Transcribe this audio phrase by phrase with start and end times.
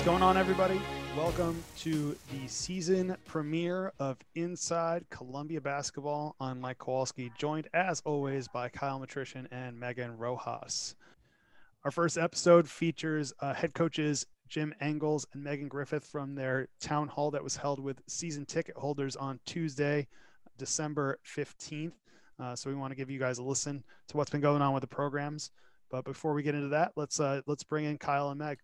[0.00, 0.80] What's going on, everybody?
[1.14, 6.36] Welcome to the season premiere of Inside Columbia Basketball.
[6.40, 10.94] I'm Mike Kowalski, joined as always by Kyle Matrician and Megan Rojas.
[11.84, 17.06] Our first episode features uh, head coaches Jim Engles and Megan Griffith from their town
[17.06, 20.08] hall that was held with season ticket holders on Tuesday,
[20.56, 21.92] December 15th.
[22.38, 24.72] Uh, so we want to give you guys a listen to what's been going on
[24.72, 25.50] with the programs.
[25.90, 28.60] But before we get into that, let's uh, let's bring in Kyle and Meg.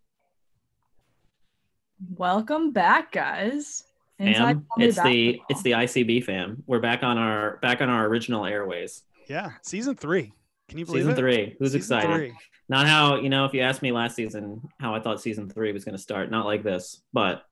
[2.17, 3.85] Welcome back, guys.
[4.19, 6.63] Fam, it's the it's the ICB fam.
[6.67, 9.03] We're back on our back on our original airways.
[9.29, 10.33] Yeah, season three.
[10.69, 11.17] Can you believe season it?
[11.17, 11.57] three?
[11.59, 12.15] Who's Season excited?
[12.15, 12.35] three.
[12.69, 13.45] Not how you know.
[13.45, 16.31] If you asked me last season how I thought season three was going to start,
[16.31, 17.45] not like this, but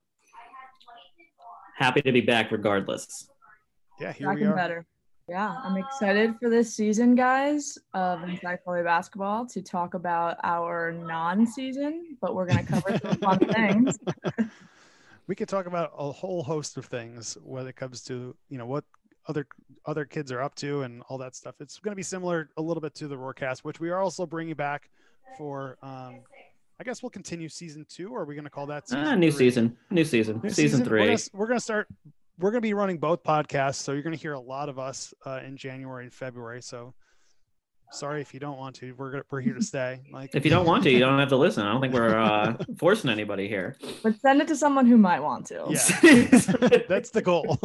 [1.77, 3.29] happy to be back regardless.
[4.01, 4.55] Yeah, here Back we are.
[4.55, 4.87] better.
[5.29, 10.93] Yeah, I'm excited for this season, guys, of Inside Columbia Basketball to talk about our
[10.93, 13.99] non-season, but we're gonna cover some fun things.
[15.27, 18.67] we could talk about a whole host of things when it comes to you know
[18.67, 18.85] what
[19.27, 19.47] other
[19.87, 21.55] other kids are up to and all that stuff.
[21.59, 24.27] It's going to be similar a little bit to the Roarcast, which we are also
[24.27, 24.91] bringing back
[25.39, 25.79] for.
[25.83, 26.17] Um,
[26.79, 29.15] I guess we'll continue season two, or are we going to call that season Ah,
[29.15, 29.47] new three?
[29.47, 31.17] season, new season, New season, We're three.
[31.33, 31.89] we're gonna start.
[32.39, 35.41] We're gonna be running both podcasts, so you're gonna hear a lot of us uh,
[35.47, 36.63] in January and February.
[36.63, 36.95] So,
[37.93, 38.93] sorry if you don't want to.
[38.93, 40.01] We're gonna, we're here to stay.
[40.13, 41.65] Like If you don't want to, you don't have to listen.
[41.65, 43.77] I don't think we're uh, forcing anybody here.
[44.03, 45.65] But send it to someone who might want to.
[45.69, 46.81] Yeah.
[46.89, 47.59] that's the goal.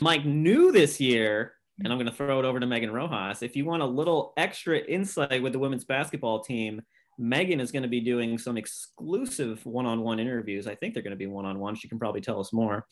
[0.00, 3.42] Mike new this year, and I'm going to throw it over to Megan Rojas.
[3.42, 6.82] If you want a little extra insight with the women's basketball team,
[7.18, 10.66] Megan is going to be doing some exclusive one-on-one interviews.
[10.66, 11.74] I think they're going to be one-on-one.
[11.74, 12.86] She can probably tell us more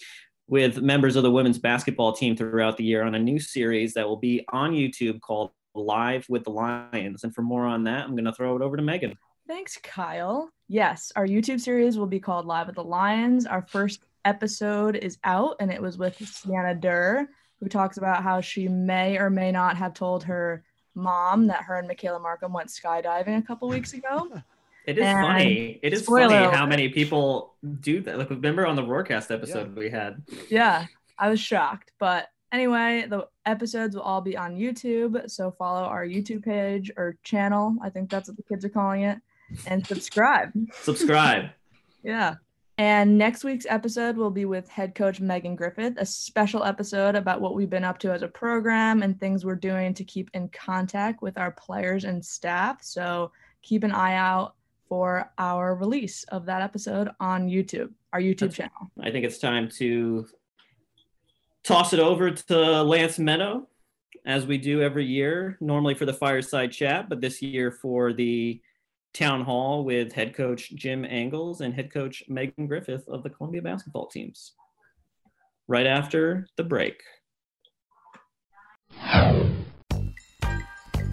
[0.47, 4.07] with members of the women's basketball team throughout the year on a new series that
[4.07, 7.25] will be on YouTube called Live with the Lions.
[7.25, 9.17] And for more on that, I'm going to throw it over to Megan.
[9.47, 10.51] Thanks, Kyle.
[10.69, 13.47] Yes, our YouTube series will be called Live with the Lions.
[13.47, 17.29] Our first episode is out, and it was with Sienna Durr,
[17.61, 21.77] who talks about how she may or may not have told her mom that her
[21.79, 24.31] and Michaela Markham went skydiving a couple weeks ago.
[24.87, 25.79] It is And funny.
[25.83, 26.53] It is funny alert.
[26.55, 28.19] how many people do that.
[28.19, 30.23] Like remember on the Roarcast episode we had.
[30.51, 30.85] yeah,
[31.19, 31.93] I was shocked.
[31.99, 35.31] But anyway, the episodes will all be on YouTube.
[35.31, 37.75] So follow our YouTube page or channel.
[37.83, 39.19] I think that's what the kids are calling it.
[39.67, 40.53] And subscribe.
[40.83, 41.45] Subscribe.
[42.03, 42.35] Yeah.
[42.77, 47.41] And next week's episode will be with head coach Megan Griffith, a special episode about
[47.41, 50.49] what we've been up to as a program and things we're doing to keep in
[50.49, 52.83] contact with our players and staff.
[52.83, 53.31] So
[53.63, 54.57] keep an eye out
[54.89, 58.91] for our release of that episode on YouTube, our YouTube That's- channel.
[59.01, 60.27] I think it's time to
[61.63, 63.67] toss it over to Lance Medow,
[64.27, 68.61] as we do every year, normally for the fireside chat, but this year for the
[69.15, 73.63] town hall with head coach Jim Engles and head coach Megan Griffith of the Columbia
[73.63, 74.53] basketball teams.
[75.69, 77.01] Right after the break.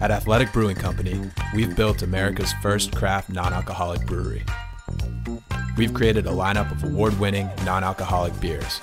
[0.00, 1.20] At Athletic Brewing Company,
[1.54, 4.44] we've built America's first craft non alcoholic brewery.
[5.76, 8.80] We've created a lineup of award winning non alcoholic beers.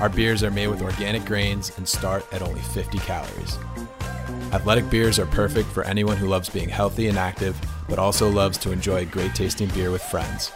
[0.00, 3.58] Our beers are made with organic grains and start at only 50 calories.
[4.52, 7.56] Athletic beers are perfect for anyone who loves being healthy and active,
[7.88, 10.52] but also loves to enjoy great tasting beer with friends.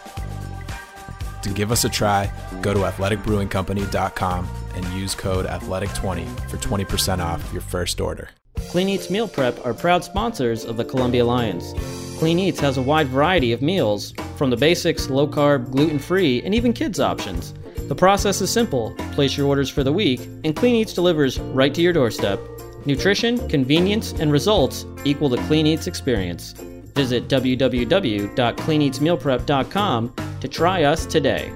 [1.43, 2.31] To give us a try,
[2.61, 8.31] go to athleticbrewingcompany.com and use code ATHLETIC20 for 20% off your first order.
[8.71, 11.75] Clean Eats Meal Prep are proud sponsors of the Columbia Lions.
[12.19, 16.43] Clean Eats has a wide variety of meals, from the basics, low carb, gluten free,
[16.43, 17.55] and even kids options.
[17.89, 21.73] The process is simple place your orders for the week, and Clean Eats delivers right
[21.75, 22.41] to your doorstep.
[22.85, 26.55] Nutrition, convenience, and results equal the Clean Eats experience.
[26.99, 31.53] Visit www.cleaneatsmealprep.com to try us today.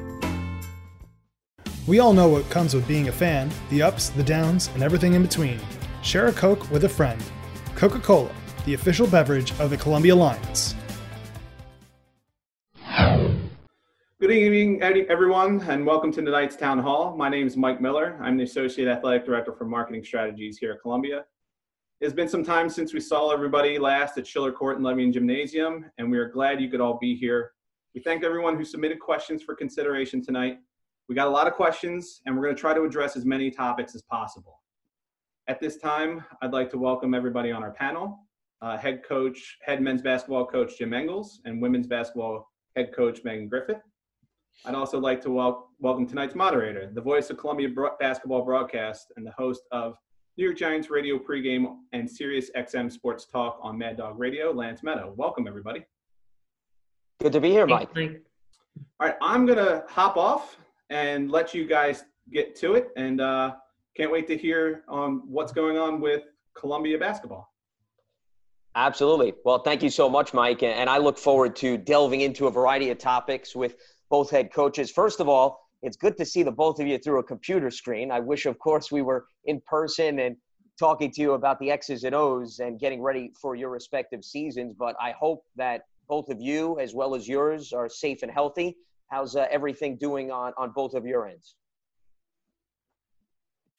[1.89, 5.15] We all know what comes with being a fan the ups, the downs, and everything
[5.15, 5.59] in between.
[6.01, 7.21] Share a Coke with a friend.
[7.75, 8.31] Coca Cola,
[8.67, 10.77] the official beverage of the Columbia Lions.
[14.21, 17.17] Good evening, everyone, and welcome to tonight's town hall.
[17.17, 18.17] My name is Mike Miller.
[18.23, 21.25] I'm the Associate Athletic Director for Marketing Strategies here at Columbia.
[22.03, 25.85] It's been some time since we saw everybody last at Schiller Court and Levien Gymnasium,
[25.99, 27.53] and we are glad you could all be here.
[27.95, 30.59] We thank everyone who submitted questions for consideration tonight.
[31.09, 33.53] We got a lot of questions, and we're going to try to address as many
[33.53, 34.59] topics as possible.
[35.47, 38.19] At this time, I'd like to welcome everybody on our panel.
[38.61, 43.47] Uh, head coach, head men's basketball coach Jim Engles, and women's basketball head coach Megan
[43.47, 43.81] Griffith.
[44.65, 49.13] I'd also like to wel- welcome tonight's moderator, the voice of Columbia bro- basketball broadcast
[49.17, 49.95] and the host of
[50.39, 54.81] New York Giants radio pregame and Sirius XM Sports Talk on Mad Dog Radio, Lance
[54.81, 55.15] Medow.
[55.15, 55.85] Welcome, everybody.
[57.21, 57.95] Good to be here, Mike.
[57.95, 58.23] Mike.
[58.99, 60.57] All right, I'm gonna hop off
[60.89, 63.57] and let you guys get to it, and uh,
[63.95, 66.23] can't wait to hear on what's going on with
[66.55, 67.53] Columbia basketball.
[68.75, 69.35] Absolutely.
[69.45, 72.89] Well, thank you so much, Mike, and I look forward to delving into a variety
[72.89, 73.77] of topics with
[74.09, 74.91] both head coaches.
[74.91, 78.11] First of all, it's good to see the both of you through a computer screen.
[78.11, 80.37] I wish, of course, we were in person and
[80.79, 84.75] talking to you about the X's and O's and getting ready for your respective seasons.
[84.79, 88.77] But I hope that both of you, as well as yours, are safe and healthy.
[89.09, 91.57] How's uh, everything doing on, on both of your ends?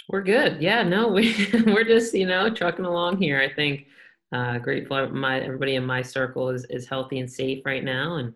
[0.09, 0.61] We're good.
[0.61, 1.33] Yeah, no, we
[1.65, 3.39] we're just you know trucking along here.
[3.39, 3.87] I think
[4.33, 8.33] uh, grateful my everybody in my circle is is healthy and safe right now, and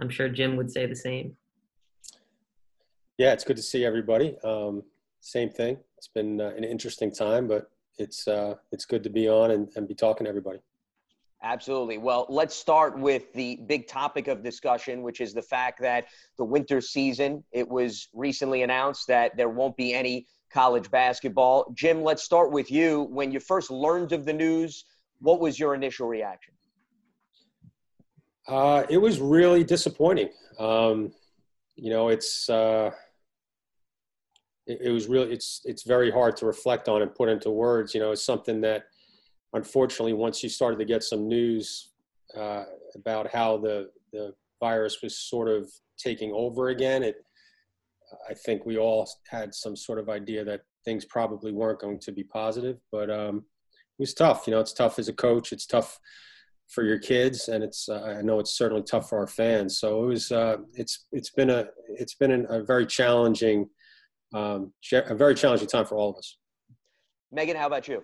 [0.00, 1.36] I'm sure Jim would say the same.
[3.18, 4.36] Yeah, it's good to see everybody.
[4.42, 4.82] Um,
[5.20, 5.78] same thing.
[5.96, 9.68] It's been uh, an interesting time, but it's uh, it's good to be on and,
[9.76, 10.58] and be talking to everybody.
[11.42, 11.98] Absolutely.
[11.98, 16.06] Well, let's start with the big topic of discussion, which is the fact that
[16.38, 21.70] the winter season, it was recently announced that there won't be any college basketball.
[21.74, 23.02] Jim, let's start with you.
[23.10, 24.86] When you first learned of the news,
[25.20, 26.54] what was your initial reaction?
[28.48, 30.30] Uh, it was really disappointing.
[30.58, 31.12] Um,
[31.76, 32.90] you know, it's uh,
[34.66, 37.94] it, it, was really it's it's very hard to reflect on and put into words.
[37.94, 38.84] You know, it's something that
[39.52, 41.90] unfortunately, once you started to get some news
[42.36, 47.24] uh, about how the the virus was sort of taking over again, it
[48.28, 52.12] I think we all had some sort of idea that things probably weren't going to
[52.12, 54.46] be positive, but um, it was tough.
[54.46, 55.52] You know, it's tough as a coach.
[55.52, 55.98] It's tough
[56.68, 59.78] for your kids, and it's uh, I know it's certainly tough for our fans.
[59.78, 63.68] So it was uh, it's it's been a it's been an, a very challenging
[64.34, 66.38] um, a very challenging time for all of us.
[67.30, 68.02] Megan, how about you?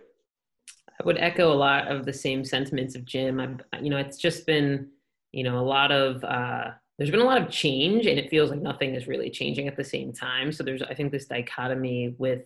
[1.01, 3.41] I would echo a lot of the same sentiments of Jim.
[3.41, 4.89] I'm, you know, it's just been
[5.33, 8.51] you know a lot of uh, there's been a lot of change, and it feels
[8.51, 10.53] like nothing is really changing at the same time.
[10.53, 12.43] So there's I think this dichotomy with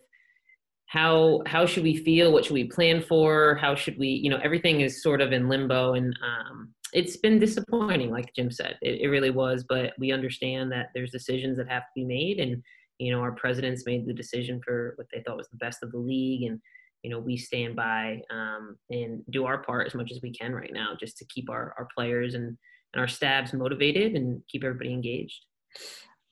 [0.87, 2.33] how how should we feel?
[2.33, 3.57] What should we plan for?
[3.61, 7.41] How should we you know everything is sort of in limbo and um, it's been
[7.41, 8.79] disappointing like jim said.
[8.83, 12.39] It, it really was but we understand that there's decisions that have to be made
[12.39, 12.63] and
[12.99, 15.91] you know our presidents made the decision for what they thought was the best of
[15.91, 16.61] the league and
[17.03, 20.53] you know we stand by um, and do our part as much as we can
[20.53, 22.57] right now just to keep our, our players and,
[22.93, 25.45] and our staffs motivated and keep everybody engaged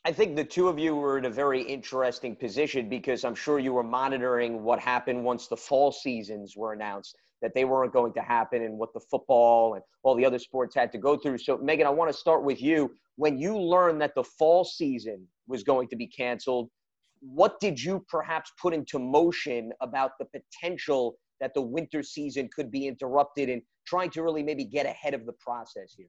[0.04, 3.60] I think the two of you were in a very interesting position because I'm sure
[3.60, 8.12] you were monitoring what happened once the fall seasons were announced that they weren't going
[8.14, 11.38] to happen and what the football and all the other sports had to go through.
[11.38, 12.90] So, Megan, I want to start with you.
[13.14, 16.68] When you learned that the fall season was going to be canceled,
[17.20, 22.72] what did you perhaps put into motion about the potential that the winter season could
[22.72, 26.08] be interrupted and trying to really maybe get ahead of the process here?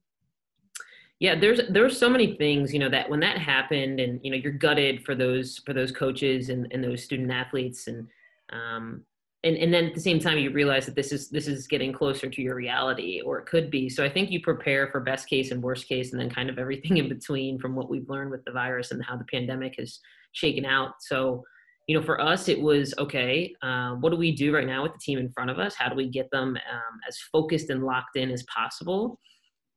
[1.23, 4.35] Yeah there's there's so many things you know that when that happened and you know
[4.35, 8.05] you're gutted for those for those coaches and, and those student athletes and
[8.51, 9.01] um
[9.45, 11.93] and, and then at the same time you realize that this is this is getting
[11.93, 13.89] closer to your reality or it could be.
[13.89, 16.59] So i think you prepare for best case and worst case and then kind of
[16.59, 19.99] everything in between from what we've learned with the virus and how the pandemic has
[20.33, 20.95] shaken out.
[20.99, 21.43] So
[21.87, 24.93] you know for us it was okay uh, what do we do right now with
[24.93, 25.73] the team in front of us?
[25.75, 29.19] How do we get them um, as focused and locked in as possible?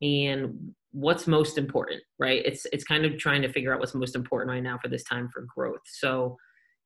[0.02, 4.16] And what's most important right it's it's kind of trying to figure out what's most
[4.16, 6.34] important right now for this time for growth so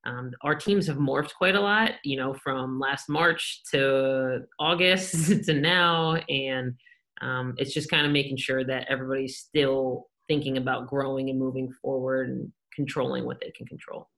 [0.04, 5.44] um, our teams have morphed quite a lot you know from last march to august
[5.44, 6.74] to now and
[7.22, 11.72] um, it's just kind of making sure that everybody's still thinking about growing and moving
[11.80, 14.08] forward and controlling what they can control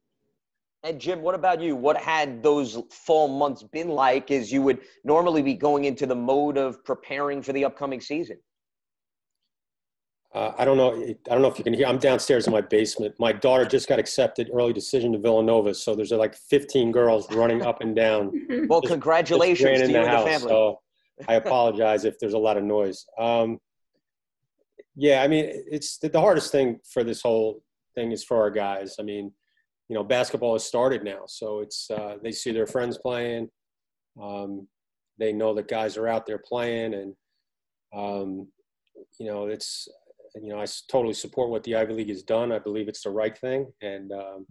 [0.84, 1.76] and Jim, what about you?
[1.76, 6.16] What had those fall months been like as you would normally be going into the
[6.16, 8.36] mode of preparing for the upcoming season?
[10.34, 10.94] Uh, I don't know.
[10.94, 11.86] I don't know if you can hear.
[11.86, 13.14] I'm downstairs in my basement.
[13.18, 17.62] My daughter just got accepted early decision to Villanova, so there's like 15 girls running
[17.62, 18.32] up and down.
[18.68, 20.48] well, just, congratulations just to you and house, the family.
[20.48, 20.80] So
[21.28, 23.04] I apologize if there's a lot of noise.
[23.18, 23.58] Um,
[24.96, 27.62] yeah, I mean, it's the hardest thing for this whole
[27.94, 28.96] thing is for our guys.
[28.98, 29.32] I mean,
[29.88, 33.50] you know, basketball has started now, so it's uh, they see their friends playing.
[34.20, 34.66] Um,
[35.18, 37.14] they know that guys are out there playing, and
[37.94, 38.48] um,
[39.18, 39.88] you know, it's
[40.40, 42.52] you know, I totally support what the Ivy League has done.
[42.52, 44.46] I believe it's the right thing, and um,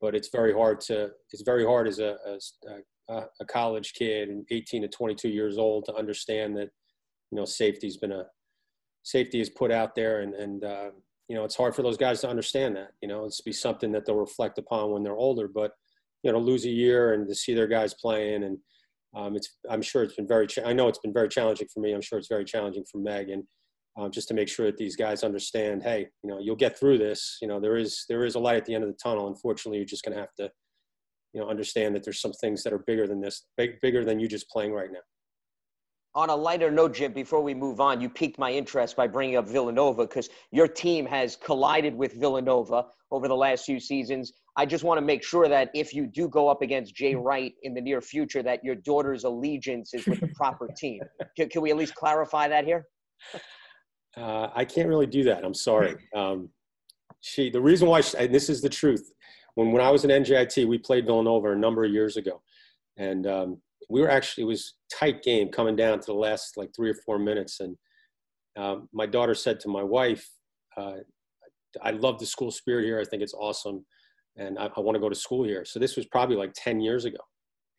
[0.00, 2.16] but it's very hard to it's very hard as a,
[3.08, 6.70] a, a college kid and 18 to 22 years old to understand that
[7.30, 8.24] you know safety's been a
[9.02, 10.90] safety is put out there, and and uh,
[11.28, 12.92] you know it's hard for those guys to understand that.
[13.02, 15.72] You know, it's be something that they'll reflect upon when they're older, but
[16.22, 18.58] you know, lose a year and to see their guys playing and
[19.16, 20.48] um, it's I'm sure it's been very.
[20.64, 21.92] I know it's been very challenging for me.
[21.92, 23.30] I'm sure it's very challenging for Meg.
[23.30, 23.44] And
[23.96, 26.98] um, just to make sure that these guys understand, hey, you know, you'll get through
[26.98, 27.38] this.
[27.40, 29.28] You know, there is there is a light at the end of the tunnel.
[29.28, 30.50] Unfortunately, you're just going to have to,
[31.32, 34.18] you know, understand that there's some things that are bigger than this, big, bigger than
[34.18, 35.00] you just playing right now.
[36.16, 39.36] On a lighter note, Jim, before we move on, you piqued my interest by bringing
[39.36, 44.32] up Villanova because your team has collided with Villanova over the last few seasons.
[44.56, 47.52] I just want to make sure that if you do go up against Jay Wright
[47.64, 51.00] in the near future, that your daughter's allegiance is with the proper team.
[51.36, 52.86] Can, can we at least clarify that here?
[54.16, 55.44] Uh, I can't really do that.
[55.44, 55.96] I'm sorry.
[56.14, 56.50] Um,
[57.20, 59.10] she, the reason why, she, and this is the truth.
[59.54, 62.42] When when I was in NJIT, we played Villanova a number of years ago,
[62.98, 66.70] and um, we were actually it was tight game coming down to the last like
[66.76, 67.76] three or four minutes, and
[68.56, 70.28] um, my daughter said to my wife,
[70.76, 70.96] uh,
[71.82, 73.00] "I love the school spirit here.
[73.00, 73.86] I think it's awesome,
[74.36, 76.80] and I, I want to go to school here." So this was probably like ten
[76.80, 77.18] years ago.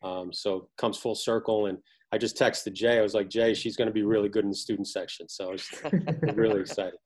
[0.02, 1.78] Um, so comes full circle, and
[2.12, 2.98] I just texted Jay.
[2.98, 5.28] I was like, Jay, she's going to be really good in the student section.
[5.28, 5.68] So I was
[6.34, 6.98] really excited.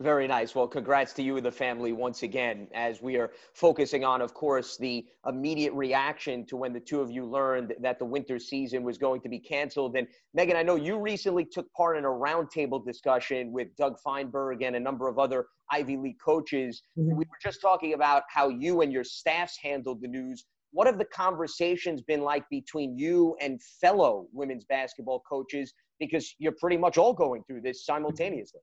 [0.00, 0.54] Very nice.
[0.54, 4.32] Well, congrats to you and the family once again, as we are focusing on, of
[4.32, 8.84] course, the immediate reaction to when the two of you learned that the winter season
[8.84, 9.96] was going to be canceled.
[9.96, 14.62] And Megan, I know you recently took part in a roundtable discussion with Doug Feinberg
[14.62, 16.80] and a number of other Ivy League coaches.
[16.96, 17.16] Mm-hmm.
[17.16, 20.44] We were just talking about how you and your staffs handled the news.
[20.72, 25.72] What have the conversations been like between you and fellow women's basketball coaches?
[25.98, 28.60] Because you're pretty much all going through this simultaneously.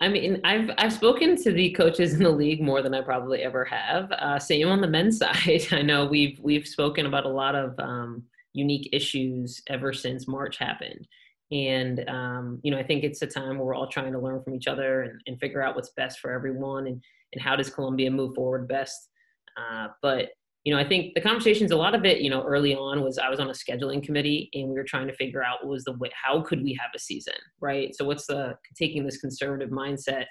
[0.00, 3.42] I mean, I've I've spoken to the coaches in the league more than I probably
[3.42, 4.12] ever have.
[4.12, 5.66] Uh, same on the men's side.
[5.72, 10.58] I know we've we've spoken about a lot of um, unique issues ever since March
[10.58, 11.08] happened,
[11.50, 14.42] and um, you know I think it's a time where we're all trying to learn
[14.42, 17.02] from each other and, and figure out what's best for everyone and
[17.32, 19.08] and how does Columbia move forward best.
[19.56, 20.28] Uh, but
[20.66, 23.18] you know, I think the conversations, a lot of it, you know, early on was
[23.18, 25.84] I was on a scheduling committee and we were trying to figure out what was
[25.84, 27.94] the way, how could we have a season, right?
[27.94, 30.24] So what's the taking this conservative mindset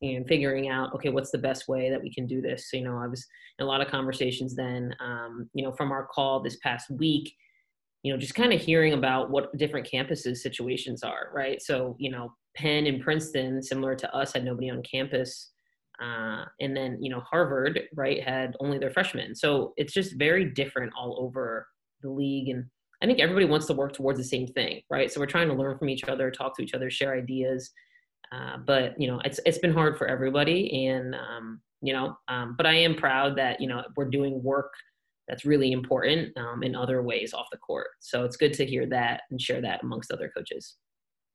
[0.00, 2.70] and figuring out, okay, what's the best way that we can do this?
[2.70, 3.26] So, you know, I was
[3.58, 7.34] in a lot of conversations then, um, you know, from our call this past week,
[8.04, 11.60] you know, just kind of hearing about what different campuses situations are, right?
[11.60, 15.51] So, you know, Penn and Princeton, similar to us, had nobody on campus
[16.02, 19.34] uh, and then, you know, Harvard, right, had only their freshmen.
[19.34, 21.66] So it's just very different all over
[22.02, 22.48] the league.
[22.48, 22.64] And
[23.02, 25.10] I think everybody wants to work towards the same thing, right?
[25.12, 27.70] So we're trying to learn from each other, talk to each other, share ideas.
[28.32, 32.54] Uh, but you know, it's it's been hard for everybody, and um, you know, um,
[32.56, 34.72] but I am proud that you know we're doing work
[35.28, 37.88] that's really important um, in other ways off the court.
[38.00, 40.76] So it's good to hear that and share that amongst other coaches.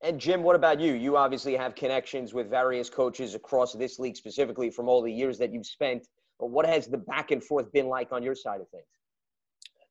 [0.02, 0.92] And Jim, what about you?
[0.92, 5.38] You obviously have connections with various coaches across this league, specifically from all the years
[5.38, 6.06] that you've spent.
[6.38, 8.84] But what has the back and forth been like on your side of things?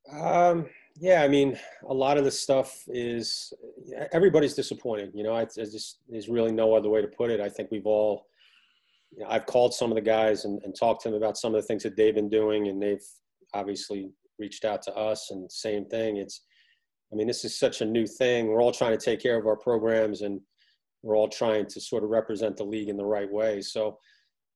[0.09, 1.59] Um, yeah, I mean,
[1.89, 3.51] a lot of the stuff is
[4.13, 5.11] everybody's disappointed.
[5.13, 7.41] You know, I, I just there's really no other way to put it.
[7.41, 8.27] I think we've all,
[9.11, 11.53] you know, I've called some of the guys and, and talked to them about some
[11.53, 13.05] of the things that they've been doing, and they've
[13.53, 14.09] obviously
[14.39, 15.31] reached out to us.
[15.31, 16.43] And same thing, it's
[17.11, 18.47] I mean, this is such a new thing.
[18.47, 20.41] We're all trying to take care of our programs and
[21.03, 23.61] we're all trying to sort of represent the league in the right way.
[23.61, 23.97] So,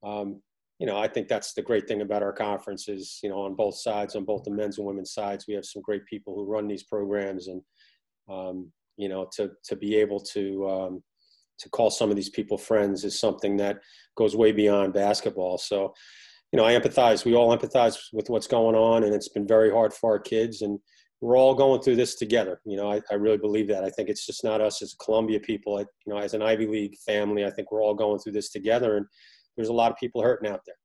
[0.03, 0.41] um,
[0.79, 3.55] you know, I think that's the great thing about our conference is, you know, on
[3.55, 6.51] both sides, on both the men's and women's sides, we have some great people who
[6.51, 7.61] run these programs and,
[8.29, 11.03] um, you know, to, to be able to, um,
[11.59, 13.77] to call some of these people friends is something that
[14.17, 15.57] goes way beyond basketball.
[15.59, 15.93] So,
[16.51, 17.23] you know, I empathize.
[17.23, 20.63] We all empathize with what's going on, and it's been very hard for our kids.
[20.63, 20.79] And
[21.21, 22.59] we're all going through this together.
[22.65, 23.83] You know, I, I really believe that.
[23.83, 25.77] I think it's just not us as Columbia people.
[25.77, 28.49] I, you know, as an Ivy League family, I think we're all going through this
[28.49, 29.05] together, and
[29.55, 30.75] there's a lot of people hurting out there.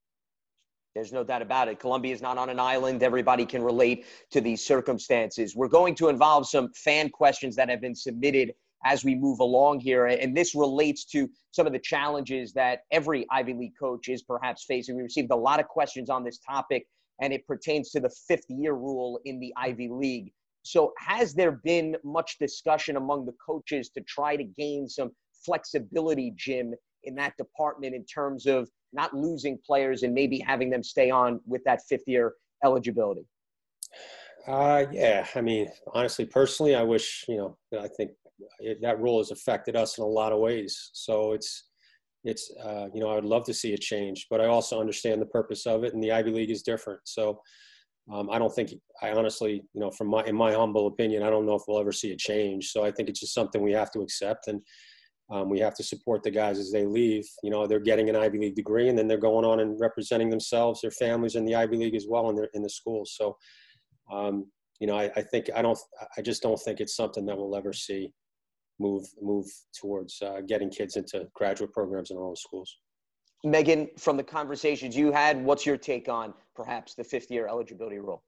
[0.95, 1.79] There's no doubt about it.
[1.79, 3.03] Columbia is not on an island.
[3.03, 5.55] Everybody can relate to these circumstances.
[5.55, 8.53] We're going to involve some fan questions that have been submitted
[8.85, 10.07] as we move along here.
[10.07, 14.65] And this relates to some of the challenges that every Ivy League coach is perhaps
[14.65, 14.97] facing.
[14.97, 16.87] We received a lot of questions on this topic
[17.21, 20.33] and it pertains to the fifth year rule in the Ivy League.
[20.63, 25.13] So, has there been much discussion among the coaches to try to gain some
[25.45, 30.83] flexibility, Jim, in that department in terms of not losing players and maybe having them
[30.83, 33.27] stay on with that fifth year eligibility?
[34.47, 38.13] Uh, yeah, I mean, honestly, personally, I wish, you know, I think
[38.81, 40.91] that rule has affected us in a lot of ways.
[40.93, 41.65] So it's,
[42.27, 45.23] it's uh, you know I would love to see a change, but I also understand
[45.23, 47.01] the purpose of it, and the Ivy League is different.
[47.05, 47.41] So
[48.13, 51.31] um, I don't think I honestly, you know, from my in my humble opinion, I
[51.31, 52.71] don't know if we'll ever see a change.
[52.71, 54.61] So I think it's just something we have to accept, and
[55.31, 57.27] um, we have to support the guys as they leave.
[57.45, 60.29] You know, they're getting an Ivy League degree, and then they're going on and representing
[60.29, 63.15] themselves, their families in the Ivy League as well, in their in the schools.
[63.17, 63.37] So.
[64.13, 64.47] Um,
[64.79, 65.79] you know, I, I think I don't.
[66.19, 68.13] I just don't think it's something that we'll ever see
[68.79, 69.47] move move
[69.79, 72.79] towards uh, getting kids into graduate programs in our own schools.
[73.45, 77.99] Megan, from the conversations you had, what's your take on perhaps the fifth year eligibility
[77.99, 78.25] rule?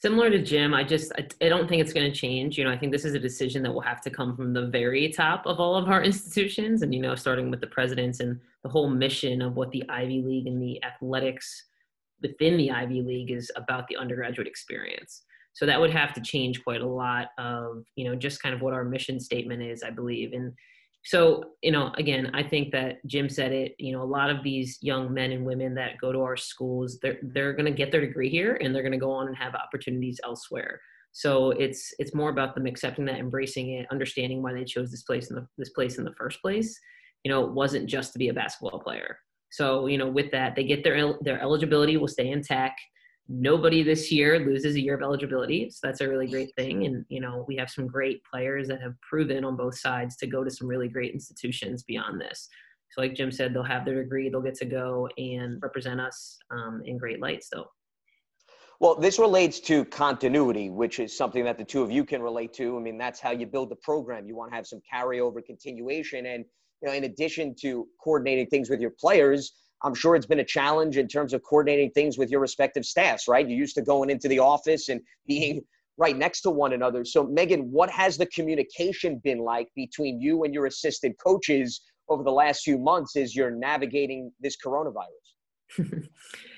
[0.00, 2.58] Similar to Jim, I just I, I don't think it's going to change.
[2.58, 4.66] You know, I think this is a decision that will have to come from the
[4.66, 8.40] very top of all of our institutions, and you know, starting with the presidents and
[8.62, 11.66] the whole mission of what the Ivy League and the athletics
[12.20, 15.22] within the Ivy League is about the undergraduate experience.
[15.54, 18.62] So that would have to change quite a lot of, you know, just kind of
[18.62, 20.32] what our mission statement is, I believe.
[20.32, 20.52] And
[21.04, 24.42] so, you know, again, I think that Jim said it, you know, a lot of
[24.42, 27.90] these young men and women that go to our schools, they're they're going to get
[27.90, 30.80] their degree here and they're going to go on and have opportunities elsewhere.
[31.10, 35.02] So it's it's more about them accepting that, embracing it, understanding why they chose this
[35.02, 36.78] place in the this place in the first place.
[37.24, 39.18] You know, it wasn't just to be a basketball player.
[39.50, 42.80] So, you know, with that, they get their their eligibility will stay intact
[43.28, 45.70] nobody this year loses a year of eligibility.
[45.70, 46.86] So that's a really great thing.
[46.86, 50.26] And you know we have some great players that have proven on both sides to
[50.26, 52.48] go to some really great institutions beyond this.
[52.90, 56.38] So like jim said they'll have their degree they'll get to go and represent us
[56.50, 57.66] um, in great light still.
[58.80, 62.52] Well this relates to continuity which is something that the two of you can relate
[62.54, 62.76] to.
[62.76, 64.26] I mean that's how you build the program.
[64.26, 66.26] You want to have some carryover continuation.
[66.26, 66.44] And
[66.82, 70.44] you know in addition to coordinating things with your players I'm sure it's been a
[70.44, 73.48] challenge in terms of coordinating things with your respective staffs, right?
[73.48, 75.62] You're used to going into the office and being
[75.98, 77.04] right next to one another.
[77.04, 82.22] So, Megan, what has the communication been like between you and your assistant coaches over
[82.22, 85.32] the last few months as you're navigating this coronavirus?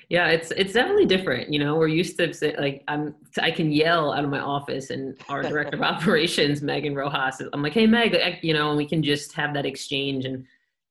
[0.08, 1.52] yeah, it's it's definitely different.
[1.52, 4.90] You know, we're used to say, like I'm I can yell out of my office,
[4.90, 8.86] and our director of operations, Megan Rojas, I'm like, hey Meg, you know, and we
[8.86, 10.44] can just have that exchange and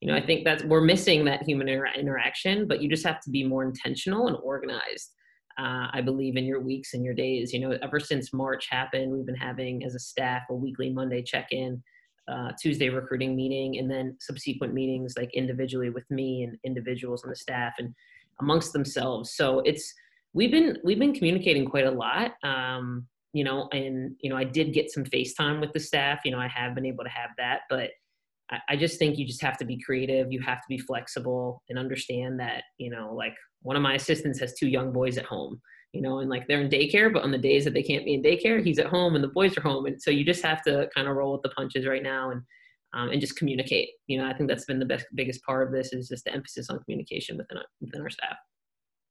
[0.04, 3.22] you know i think that we're missing that human inter- interaction but you just have
[3.22, 5.14] to be more intentional and organized
[5.58, 7.54] uh, i believe in your weeks and your days.
[7.54, 11.22] You know ever since march happened we've been having as a staff a weekly monday
[11.22, 11.82] check-in
[12.28, 17.30] uh, tuesday recruiting meeting and then subsequent meetings like individually with me and individuals on
[17.30, 17.94] the staff and
[18.40, 19.36] amongst themselves.
[19.36, 19.94] So it's
[20.34, 24.44] we've been we've been communicating quite a lot um, you know and you know i
[24.44, 26.20] did get some facetime with the staff.
[26.26, 27.92] You know i have been able to have that but
[28.70, 30.32] I just think you just have to be creative.
[30.32, 34.40] You have to be flexible and understand that, you know, like one of my assistants
[34.40, 35.60] has two young boys at home,
[35.94, 38.14] you know, and like they're in daycare, but on the days that they can't be
[38.14, 39.86] in daycare, he's at home and the boys are home.
[39.86, 42.42] And so you just have to kind of roll with the punches right now and,
[42.94, 43.90] um, and just communicate.
[44.08, 46.34] You know, I think that's been the best, biggest part of this is just the
[46.34, 48.36] emphasis on communication within our, within our staff.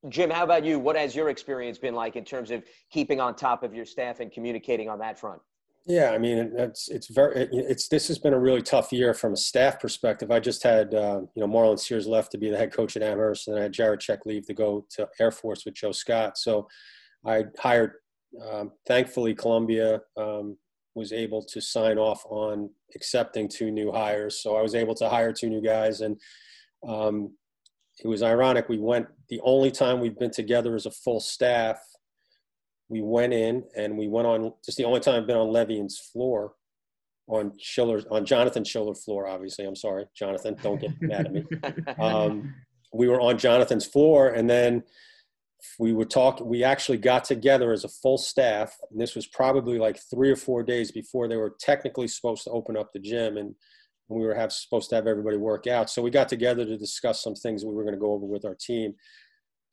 [0.08, 0.78] Jim, how about you?
[0.78, 4.20] What has your experience been like in terms of keeping on top of your staff
[4.20, 5.40] and communicating on that front?
[5.84, 9.32] Yeah, I mean, it's it's very it's this has been a really tough year from
[9.32, 10.30] a staff perspective.
[10.30, 13.02] I just had uh, you know Marlon Sears left to be the head coach at
[13.02, 16.38] Amherst, and I had Jared Czech leave to go to Air Force with Joe Scott.
[16.38, 16.68] So
[17.26, 17.94] I hired.
[18.50, 20.56] Um, thankfully, Columbia um,
[20.94, 24.40] was able to sign off on accepting two new hires.
[24.40, 26.16] So I was able to hire two new guys, and
[26.88, 27.32] um,
[27.98, 28.68] it was ironic.
[28.68, 31.78] We went the only time we've been together as a full staff
[32.92, 35.98] we went in and we went on just the only time I've been on Levien's
[35.98, 36.52] floor
[37.26, 39.26] on Schiller's on Jonathan Schiller's floor.
[39.26, 40.56] Obviously, I'm sorry, Jonathan.
[40.62, 41.44] Don't get mad at me.
[41.98, 42.54] Um,
[42.92, 44.82] we were on Jonathan's floor, and then
[45.78, 46.46] we were talking.
[46.46, 50.36] We actually got together as a full staff, and this was probably like three or
[50.36, 53.54] four days before they were technically supposed to open up the gym, and
[54.08, 55.88] we were have, supposed to have everybody work out.
[55.88, 58.44] So we got together to discuss some things we were going to go over with
[58.44, 58.92] our team.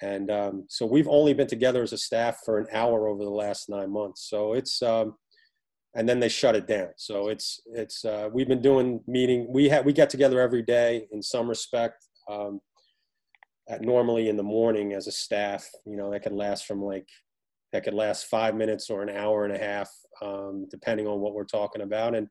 [0.02, 3.30] And um, so we've only been together as a staff for an hour over the
[3.30, 4.30] last nine months.
[4.30, 5.16] So it's, um,
[5.96, 6.90] and then they shut it down.
[6.98, 9.48] So it's, it's, uh, we've been doing meeting.
[9.50, 12.06] We have, we get together every day in some respect.
[12.30, 12.62] Um,
[13.70, 17.08] at normally in the morning as a staff, you know, that could last from like,
[17.72, 19.90] that could last five minutes or an hour and a half,
[20.24, 22.16] um, depending on what we're talking about.
[22.16, 22.28] And,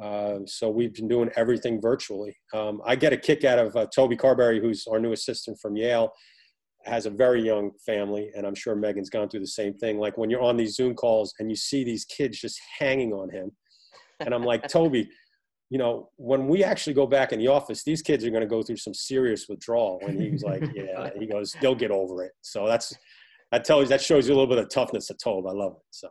[0.00, 2.36] uh, so we've been doing everything virtually.
[2.54, 5.76] Um, I get a kick out of uh, Toby Carberry, who's our new assistant from
[5.76, 6.12] Yale
[6.86, 9.98] has a very young family, and I'm sure Megan's gone through the same thing.
[9.98, 13.30] Like when you're on these Zoom calls and you see these kids just hanging on
[13.30, 13.50] him,
[14.20, 15.08] and I'm like, Toby,
[15.70, 18.48] you know, when we actually go back in the office, these kids are going to
[18.48, 20.00] go through some serious withdrawal.
[20.06, 22.32] And he's like, Yeah, he goes, they'll get over it.
[22.42, 22.94] So that's
[23.52, 25.48] that tells you that shows you a little bit of toughness of Toby.
[25.48, 25.82] I love it.
[25.90, 26.08] So.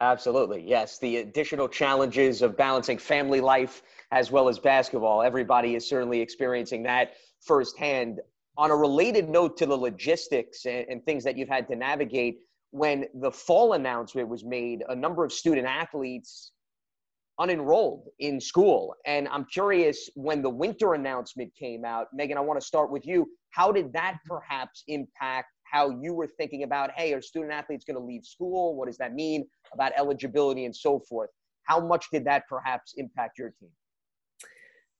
[0.00, 0.62] Absolutely.
[0.64, 0.98] Yes.
[0.98, 3.82] The additional challenges of balancing family life
[4.12, 5.22] as well as basketball.
[5.22, 8.20] Everybody is certainly experiencing that firsthand
[8.58, 12.40] on a related note to the logistics and, and, things that you've had to navigate,
[12.72, 16.52] when the fall announcement was made, a number of student athletes
[17.40, 18.94] unenrolled in school.
[19.06, 23.06] And I'm curious when the winter announcement came out, Megan, I want to start with
[23.06, 23.30] you.
[23.50, 24.34] How did that mm-hmm.
[24.34, 28.74] perhaps impact how you were thinking about, hey, are student athletes going to leave school?
[28.74, 31.30] What does that mean about eligibility and so forth?
[31.64, 33.70] How much did that perhaps impact your team?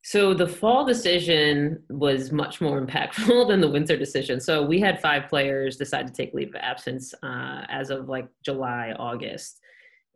[0.02, 4.40] So the fall decision was much more impactful than the winter decision.
[4.40, 8.28] So we had five players decide to take leave of absence uh, as of like
[8.44, 9.60] July, August,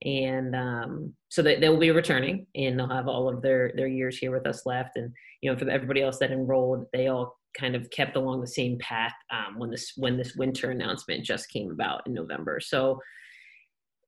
[0.04, 3.86] and um, so they, they will be returning and they'll have all of their their
[3.86, 4.96] years here with us left.
[4.96, 8.46] And you know, for everybody else that enrolled, they all kind of kept along the
[8.46, 12.58] same path um, when this when this winter announcement just came about in November.
[12.60, 12.98] So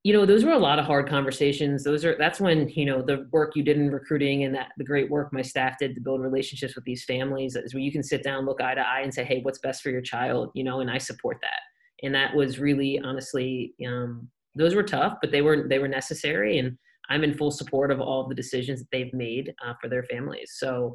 [0.05, 1.83] you know those were a lot of hard conversations.
[1.83, 4.85] Those are that's when you know the work you did in recruiting and that the
[4.85, 8.03] great work my staff did to build relationships with these families is where you can
[8.03, 10.51] sit down look eye to eye and say hey what's best for your child?
[10.55, 11.61] You know and i support that.
[12.03, 16.59] And that was really honestly um, those were tough but they were they were necessary.
[16.59, 16.77] And
[17.09, 20.53] i'm in full support of all the decisions that they've made uh, for their families.
[20.57, 20.95] So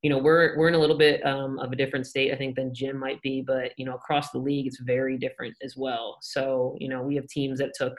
[0.00, 2.54] you know we're we're in a little bit um, of a different state i think
[2.54, 6.16] than jim might be but you know across the league it's very different as well.
[6.22, 7.94] So you know we have teams that took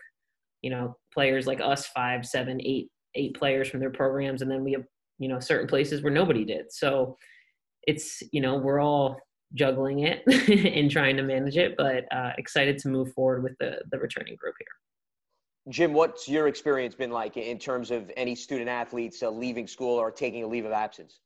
[0.61, 4.63] you know players like us five seven eight eight players from their programs and then
[4.63, 4.83] we have
[5.19, 6.71] you know certain places where nobody did.
[6.71, 7.17] So
[7.83, 9.17] it's you know we're all
[9.53, 10.23] juggling it
[10.75, 14.35] and trying to manage it but uh, excited to move forward with the the returning
[14.35, 15.71] group here.
[15.71, 19.97] Jim what's your experience been like in terms of any student athletes uh, leaving school
[19.97, 21.19] or taking a leave of absence?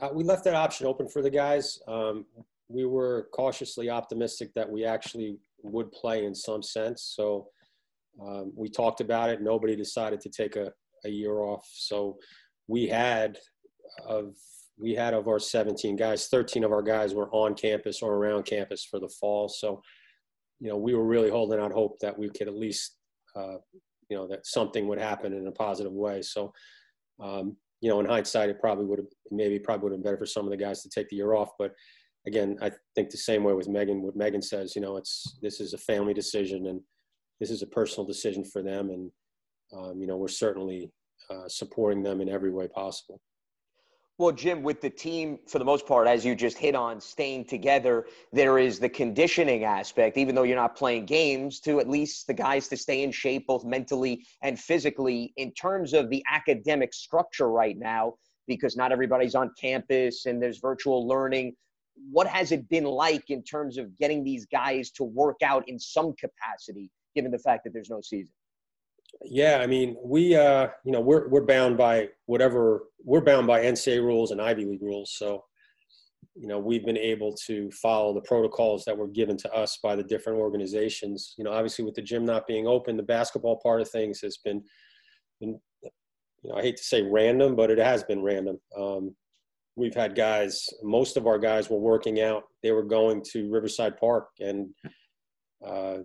[0.00, 1.80] Uh, we left that option open for the guys.
[1.88, 2.26] Um,
[2.68, 7.14] we were cautiously optimistic that we actually would play in some sense.
[7.16, 7.48] So
[8.20, 9.42] um, we talked about it.
[9.42, 10.72] Nobody decided to take a,
[11.04, 11.66] a year off.
[11.70, 12.16] So
[12.68, 13.38] we had
[14.06, 14.34] of
[14.78, 18.44] we had of our 17 guys, 13 of our guys were on campus or around
[18.44, 19.48] campus for the fall.
[19.48, 19.80] So,
[20.60, 22.96] you know, we were really holding out hope that we could at least,
[23.34, 23.56] uh,
[24.10, 26.20] you know, that something would happen in a positive way.
[26.20, 26.52] So,
[27.20, 30.18] um, you know, in hindsight, it probably would have maybe probably would have been better
[30.18, 31.50] for some of the guys to take the year off.
[31.58, 31.72] But
[32.26, 34.02] again, I think the same way with Megan.
[34.02, 36.80] What Megan says, you know, it's this is a family decision, and
[37.40, 39.10] this is a personal decision for them, and
[39.72, 40.90] um, you know we're certainly
[41.30, 43.20] uh, supporting them in every way possible.
[44.18, 47.44] Well, Jim, with the team, for the most part, as you just hit on, staying
[47.44, 52.26] together, there is the conditioning aspect, even though you're not playing games, to at least
[52.26, 55.34] the guys to stay in shape, both mentally and physically.
[55.36, 58.14] In terms of the academic structure right now,
[58.46, 61.54] because not everybody's on campus and there's virtual learning,
[62.10, 65.78] what has it been like in terms of getting these guys to work out in
[65.78, 68.32] some capacity given the fact that there's no season?
[69.24, 73.60] Yeah, I mean, we, uh, you know, we're we're bound by whatever we're bound by
[73.60, 75.14] NCAA rules and Ivy League rules.
[75.16, 75.44] So,
[76.34, 79.96] you know, we've been able to follow the protocols that were given to us by
[79.96, 81.34] the different organizations.
[81.38, 84.36] You know, obviously with the gym not being open, the basketball part of things has
[84.38, 84.62] been,
[85.40, 88.58] been you know, I hate to say random, but it has been random.
[88.76, 89.14] Um,
[89.76, 92.44] we've had guys, most of our guys were working out.
[92.62, 94.68] They were going to Riverside Park and
[95.66, 95.98] uh,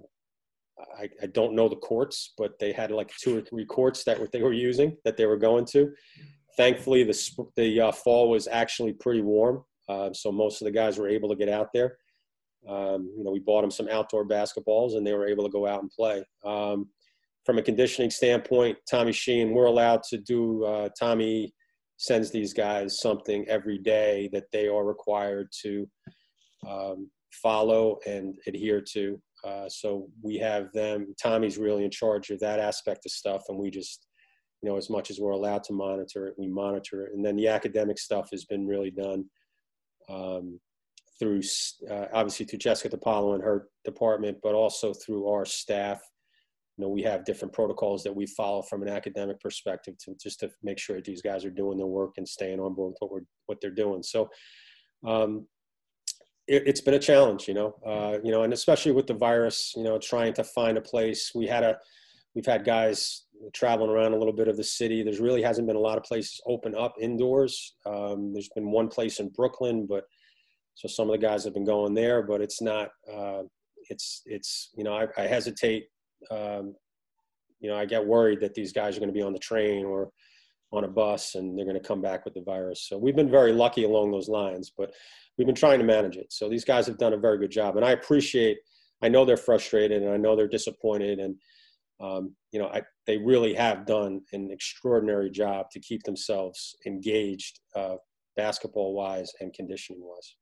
[0.98, 4.32] I, I, don't know the courts, but they had like two or three courts that
[4.32, 5.92] they were using that they were going to.
[6.58, 10.98] Thankfully, the the uh, fall was actually pretty warm, uh, so most of the guys
[10.98, 11.98] were able to get out there.
[12.68, 15.66] Um, you know, we bought them some outdoor basketballs, and they were able to go
[15.66, 16.24] out and play.
[16.46, 16.90] Um,
[17.46, 20.64] from a conditioning standpoint, Tommy Sheehan, we're allowed to do.
[20.64, 21.54] Uh, Tommy
[21.98, 25.88] sends these guys something every day that they are required to
[26.68, 29.20] um, follow and adhere to.
[29.44, 31.14] Uh, so we have them.
[31.22, 34.08] Tommy's really in charge of that aspect of stuff, and we just,
[34.62, 37.14] you know, as much as we're allowed to monitor it, we monitor it.
[37.14, 39.26] And then the academic stuff has been really done
[40.10, 40.60] um,
[41.20, 41.42] through,
[41.90, 46.02] uh, obviously, through Jessica DePaulo and her department, but also through our staff.
[46.78, 50.40] You know, we have different protocols that we follow from an academic perspective to just
[50.40, 52.98] to make sure that these guys are doing their work and staying on board with
[53.00, 54.02] what we're what they're doing.
[54.04, 54.30] So,
[55.06, 55.48] um,
[56.48, 59.74] it, has been a challenge, you know, uh, you know, and especially with the virus,
[59.76, 61.32] you know, trying to find a place.
[61.34, 61.78] We had a,
[62.36, 63.24] we've had guys
[63.54, 65.04] traveling around a little bit of the city.
[65.04, 67.76] There's really hasn't been a lot of places open up indoors.
[67.86, 70.06] Um, there's been one place in Brooklyn, but
[70.76, 72.90] so some of the guys have been going there, but it's not.
[73.12, 73.44] Uh,
[73.90, 75.88] it's it's you know I, I hesitate.
[76.30, 76.76] Um,
[77.60, 79.86] you know I get worried that these guys are going to be on the train
[79.86, 80.10] or
[80.72, 82.88] on a bus and they're going to come back with the virus.
[82.88, 84.94] So we've been very lucky along those lines, but
[85.38, 86.32] we've been trying to manage it.
[86.32, 88.58] So these guys have done a very good job, and I appreciate.
[89.04, 91.36] I know they're frustrated, and I know they're disappointed, and
[92.00, 97.60] um, you know I, they really have done an extraordinary job to keep themselves engaged,
[97.76, 97.96] uh,
[98.38, 100.36] basketball wise and conditioning wise.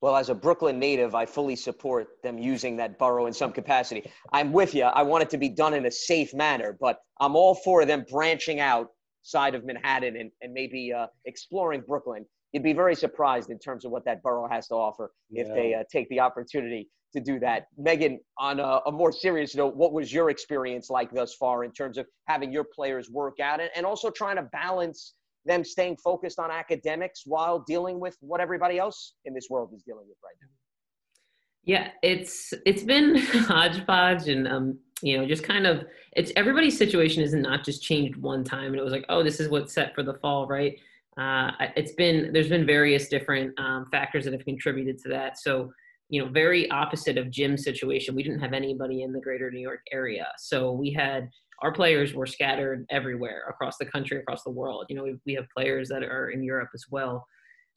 [0.00, 4.08] Well, as a Brooklyn native, I fully support them using that borough in some capacity.
[4.32, 4.84] I'm with you.
[4.84, 8.04] I want it to be done in a safe manner, but I'm all for them
[8.08, 8.90] branching out
[9.28, 13.84] side of Manhattan and, and maybe uh, exploring Brooklyn you'd be very surprised in terms
[13.84, 17.38] of what that borough has to offer if they uh, take the opportunity to do
[17.40, 17.66] that.
[17.76, 21.72] Megan, on a, a, more serious note, what was your experience like thus far in
[21.72, 25.14] terms of having your players work out and, and also trying to balance
[25.46, 29.82] them staying focused on academics while dealing with what everybody else in this world is
[29.82, 30.48] dealing with right now?
[31.68, 35.84] Yeah, it's it's been hodgepodge and um, you know, just kind of
[36.16, 39.38] it's everybody's situation is not just changed one time and it was like, oh, this
[39.38, 40.78] is what's set for the fall, right?
[41.18, 45.38] Uh, it's been there's been various different um, factors that have contributed to that.
[45.38, 45.70] So
[46.08, 48.16] you know, very opposite of Jim's situation.
[48.16, 50.28] We didn't have anybody in the greater New York area.
[50.38, 51.28] So we had
[51.60, 54.86] our players were scattered everywhere across the country, across the world.
[54.88, 57.26] You know, we, we have players that are in Europe as well.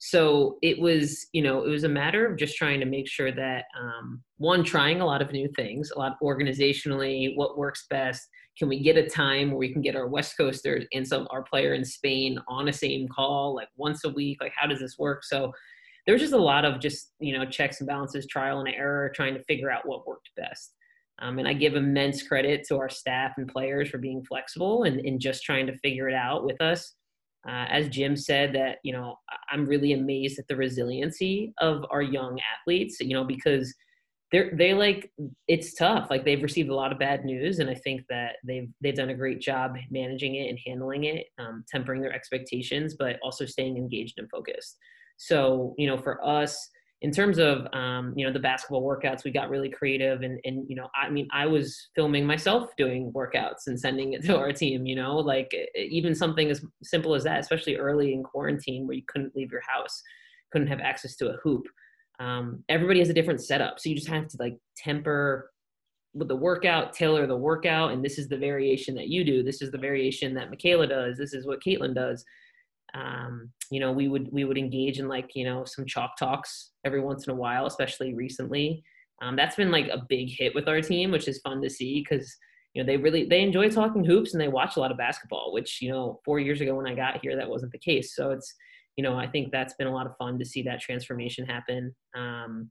[0.04, 3.30] So it was, you know, it was a matter of just trying to make sure
[3.30, 8.20] that um, one, trying a lot of new things, a lot organizationally, what works best.
[8.58, 11.44] Can we get a time where we can get our West Coasters and some our
[11.44, 14.38] player in Spain on a same call, like once a week?
[14.40, 15.22] Like, how does this work?
[15.22, 15.52] So
[16.04, 19.12] there was just a lot of just you know checks and balances, trial and error,
[19.14, 20.74] trying to figure out what worked best.
[21.20, 24.98] Um, and I give immense credit to our staff and players for being flexible and,
[24.98, 26.96] and just trying to figure it out with us.
[27.46, 29.16] Uh, as Jim said, that you know
[29.50, 32.98] I'm really amazed at the resiliency of our young athletes.
[33.00, 33.74] You know because
[34.32, 35.12] they're they like
[35.46, 36.08] it's tough.
[36.10, 39.10] Like they've received a lot of bad news, and I think that they've they've done
[39.10, 43.76] a great job managing it and handling it, um, tempering their expectations, but also staying
[43.76, 44.78] engaged and focused.
[45.18, 46.68] So, you know, for us,
[47.02, 50.64] in terms of um, you know the basketball workouts, we got really creative, and and
[50.68, 54.52] you know, I mean, I was filming myself doing workouts and sending it to our
[54.52, 54.86] team.
[54.86, 59.02] You know, like even something as simple as that, especially early in quarantine where you
[59.08, 60.00] couldn't leave your house,
[60.52, 61.66] couldn't have access to a hoop.
[62.20, 65.50] Um, everybody has a different setup, so you just have to like temper
[66.14, 69.42] with the workout, tailor the workout, and this is the variation that you do.
[69.42, 71.16] This is the variation that Michaela does.
[71.18, 72.24] This is what Caitlin does
[72.94, 76.72] um, you know we would we would engage in like you know some chalk talks
[76.84, 78.84] every once in a while especially recently.
[79.22, 82.04] Um, that's been like a big hit with our team which is fun to see
[82.04, 82.36] because
[82.74, 85.52] you know they really they enjoy talking hoops and they watch a lot of basketball
[85.52, 88.14] which you know four years ago when i got here that wasn't the case.
[88.14, 88.54] So it's
[88.96, 91.94] you know i think that's been a lot of fun to see that transformation happen.
[92.14, 92.70] Um,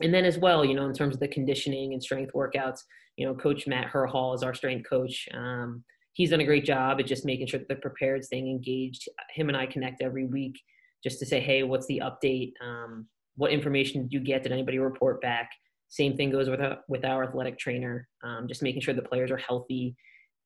[0.00, 2.80] and then as well you know in terms of the conditioning and strength workouts
[3.16, 5.28] you know coach matt herhall is our strength coach.
[5.34, 5.84] Um,
[6.14, 9.08] he's done a great job at just making sure that they're prepared, staying engaged.
[9.30, 10.58] Him and I connect every week
[11.02, 12.52] just to say, hey, what's the update?
[12.64, 14.42] Um, what information did you get?
[14.42, 15.50] Did anybody report back?
[15.88, 19.30] Same thing goes with our, with our athletic trainer, um, just making sure the players
[19.30, 19.94] are healthy,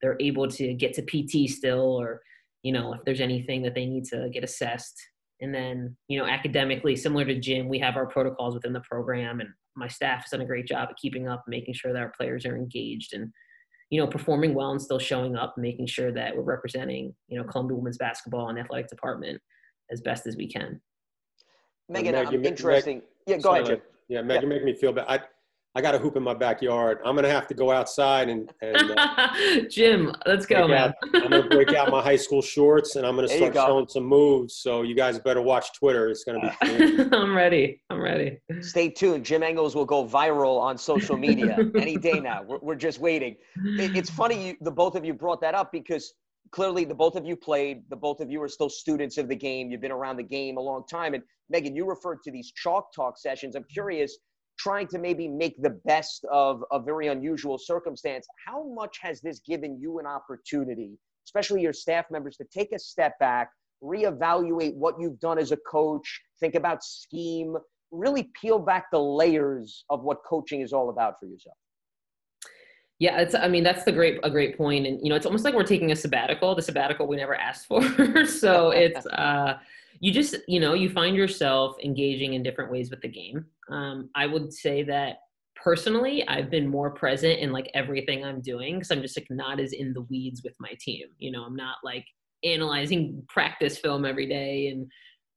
[0.03, 2.21] they're able to get to PT still, or
[2.63, 4.97] you know if there's anything that they need to get assessed.
[5.41, 9.41] And then you know academically, similar to Jim, we have our protocols within the program,
[9.41, 12.13] and my staff has done a great job at keeping up, making sure that our
[12.17, 13.33] players are engaged and
[13.91, 17.45] you know, performing well and still showing up, making sure that we're representing, you know,
[17.45, 19.41] Columbia women's basketball and athletic department
[19.91, 20.81] as best as we can.
[21.89, 22.97] Megan, Meg, I'm interesting.
[22.97, 23.81] Meg, yeah, go ahead, Jim.
[24.09, 24.43] Yeah, Meg, yeah.
[24.43, 25.07] you make me feel bad.
[25.09, 25.21] I,
[25.79, 26.99] I got a hoop in my backyard.
[27.05, 29.29] I'm gonna have to go outside and, and uh,
[29.71, 30.89] Jim, let's go, man.
[30.89, 34.03] Out, I'm gonna break out my high school shorts and I'm gonna start showing some
[34.03, 34.57] moves.
[34.57, 36.09] So you guys better watch Twitter.
[36.09, 36.97] It's gonna be.
[36.97, 37.15] Fun.
[37.15, 37.81] I'm ready.
[37.91, 38.41] I'm ready.
[38.61, 39.25] Stay tuned.
[39.25, 42.43] Jim Engles will go viral on social media any day now.
[42.43, 43.37] We're, we're just waiting.
[43.65, 46.13] It, it's funny you, the both of you brought that up because
[46.51, 47.85] clearly the both of you played.
[47.89, 49.71] The both of you are still students of the game.
[49.71, 51.15] You've been around the game a long time.
[51.15, 53.55] And Megan, you referred to these chalk talk sessions.
[53.55, 54.19] I'm curious
[54.59, 58.27] trying to maybe make the best of a very unusual circumstance.
[58.47, 62.79] How much has this given you an opportunity, especially your staff members, to take a
[62.79, 63.51] step back,
[63.83, 67.57] reevaluate what you've done as a coach, think about scheme,
[67.91, 71.57] really peel back the layers of what coaching is all about for yourself?
[72.99, 73.37] Yeah, it's.
[73.37, 75.63] I mean, that's the great a great point, and you know, it's almost like we're
[75.63, 76.57] taking a sabbatical.
[76.57, 77.81] The sabbatical we never asked for.
[78.27, 79.07] so it's.
[79.07, 79.59] uh
[80.01, 83.45] you just you know you find yourself engaging in different ways with the game.
[83.71, 85.19] Um, i would say that
[85.63, 89.59] personally i've been more present in like everything i'm doing because i'm just like not
[89.61, 91.07] as in the weeds with my team.
[91.19, 92.05] You know i'm not like
[92.45, 94.87] analyzing practice film every day and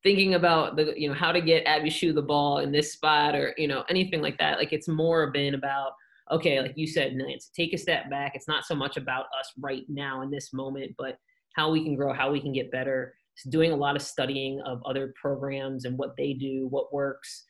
[0.04, 3.36] thinking about the you know how to get Abbey Hsu the ball in this spot
[3.36, 4.58] or you know anything like that.
[4.58, 5.92] Like it's more been about
[6.32, 8.34] okay like you said Nance, take a step back.
[8.36, 11.18] It's not so much about us right now in this moment but
[11.56, 13.14] how we can grow how we can get better
[13.50, 17.46] doing a lot of studying of other programs and what they do, what works.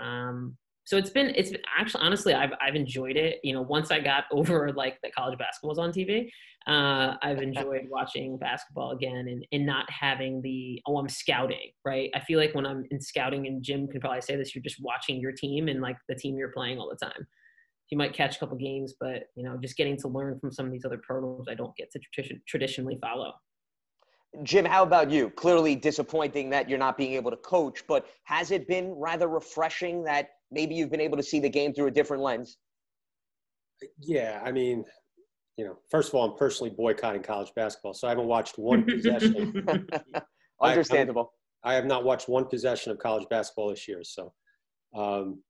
[0.00, 3.38] Um, so it's been it's been actually honestly I've I've enjoyed it.
[3.44, 6.28] You know, once I got over like that college basketball was on TV,
[6.66, 12.10] uh, I've enjoyed watching basketball again and and not having the oh I'm scouting right.
[12.14, 14.82] I feel like when I'm in scouting and Jim can probably say this, you're just
[14.82, 17.26] watching your team and like the team you're playing all the time.
[17.90, 20.66] You might catch a couple games, but you know, just getting to learn from some
[20.66, 23.32] of these other programs I don't get to tradition, traditionally follow.
[24.42, 25.30] Jim, how about you?
[25.30, 30.04] Clearly disappointing that you're not being able to coach, but has it been rather refreshing
[30.04, 32.58] that maybe you've been able to see the game through a different lens.
[33.98, 34.84] Yeah, I mean,
[35.56, 38.84] you know, first of all, I'm personally boycotting college basketball, so I haven't watched one
[38.88, 39.66] possession.
[40.62, 41.32] Understandable.
[41.64, 44.02] I, I, have not watched one possession of college basketball this year.
[44.04, 44.32] So,
[44.94, 45.42] um,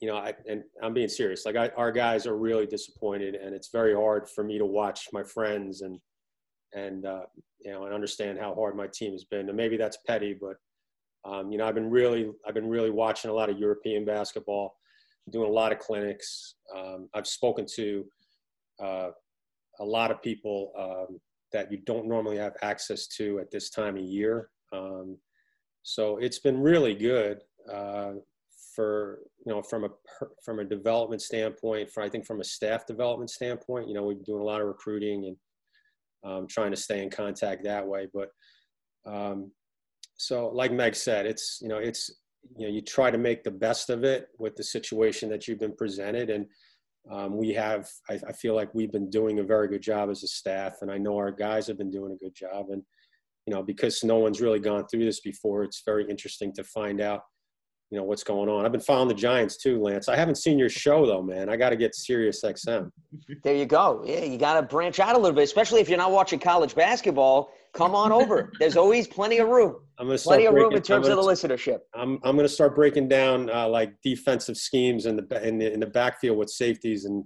[0.00, 1.44] you know, I, and I'm being serious.
[1.44, 5.08] Like, I, our guys are really disappointed, and it's very hard for me to watch
[5.12, 5.98] my friends and
[6.74, 7.22] and uh,
[7.60, 9.48] you know and understand how hard my team has been.
[9.48, 10.56] And maybe that's petty, but
[11.24, 14.76] um, you know, I've been really I've been really watching a lot of European basketball,
[15.30, 16.54] doing a lot of clinics.
[16.74, 18.04] Um, I've spoken to
[18.82, 19.10] uh,
[19.80, 21.18] a lot of people um,
[21.52, 24.48] that you don't normally have access to at this time of year.
[24.72, 25.18] Um,
[25.82, 28.12] so it's been really good uh,
[28.74, 29.88] for you know from a
[30.44, 31.90] from a development standpoint.
[31.90, 34.62] For I think from a staff development standpoint, you know, we've been doing a lot
[34.62, 35.36] of recruiting and
[36.24, 38.08] um, trying to stay in contact that way.
[38.12, 38.28] But
[39.06, 39.50] um,
[40.16, 42.10] so, like Meg said, it's you know it's
[42.56, 45.60] you know you try to make the best of it with the situation that you've
[45.60, 46.46] been presented, and
[47.10, 50.22] um, we have I, I, feel like we've been doing a very good job as
[50.22, 52.82] a staff, and I know our guys have been doing a good job, and
[53.46, 57.00] you know because no one's really gone through this before, it's very interesting to find
[57.00, 57.22] out
[57.90, 58.64] you know what's going on.
[58.64, 60.08] I've been following the Giants too, Lance.
[60.08, 61.48] I haven't seen your show though, man.
[61.48, 62.90] I got to get Sirius XM.
[63.42, 64.04] There you go.
[64.06, 66.74] Yeah, you got to branch out a little bit, especially if you're not watching college
[66.74, 67.50] basketball.
[67.72, 68.52] Come on over.
[68.58, 69.76] There's always plenty of room.
[69.98, 71.78] I'm gonna plenty of room in terms of the listenership.
[71.94, 75.72] I'm I'm going to start breaking down uh, like defensive schemes in the in the
[75.72, 77.24] in the backfield with safeties and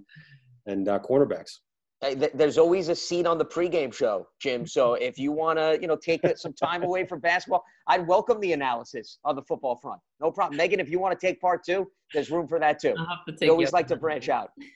[0.67, 1.59] and uh, cornerbacks
[2.01, 4.67] there's always a seat on the pregame show, Jim.
[4.67, 8.39] So if you want to, you know, take some time away from basketball, I'd welcome
[8.39, 10.01] the analysis on the football front.
[10.19, 10.79] No problem, Megan.
[10.79, 12.95] If you want to take part two, there's room for that too.
[13.39, 14.51] We always like to branch out.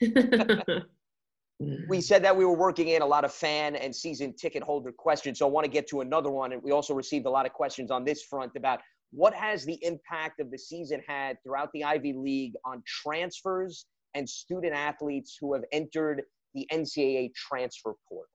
[1.88, 4.90] we said that we were working in a lot of fan and season ticket holder
[4.90, 5.38] questions.
[5.38, 6.52] So I want to get to another one.
[6.52, 8.80] And we also received a lot of questions on this front about
[9.12, 14.28] what has the impact of the season had throughout the Ivy League on transfers and
[14.28, 16.22] student athletes who have entered
[16.54, 18.30] the NCAA transfer portal.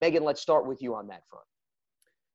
[0.00, 1.44] Megan, let's start with you on that front.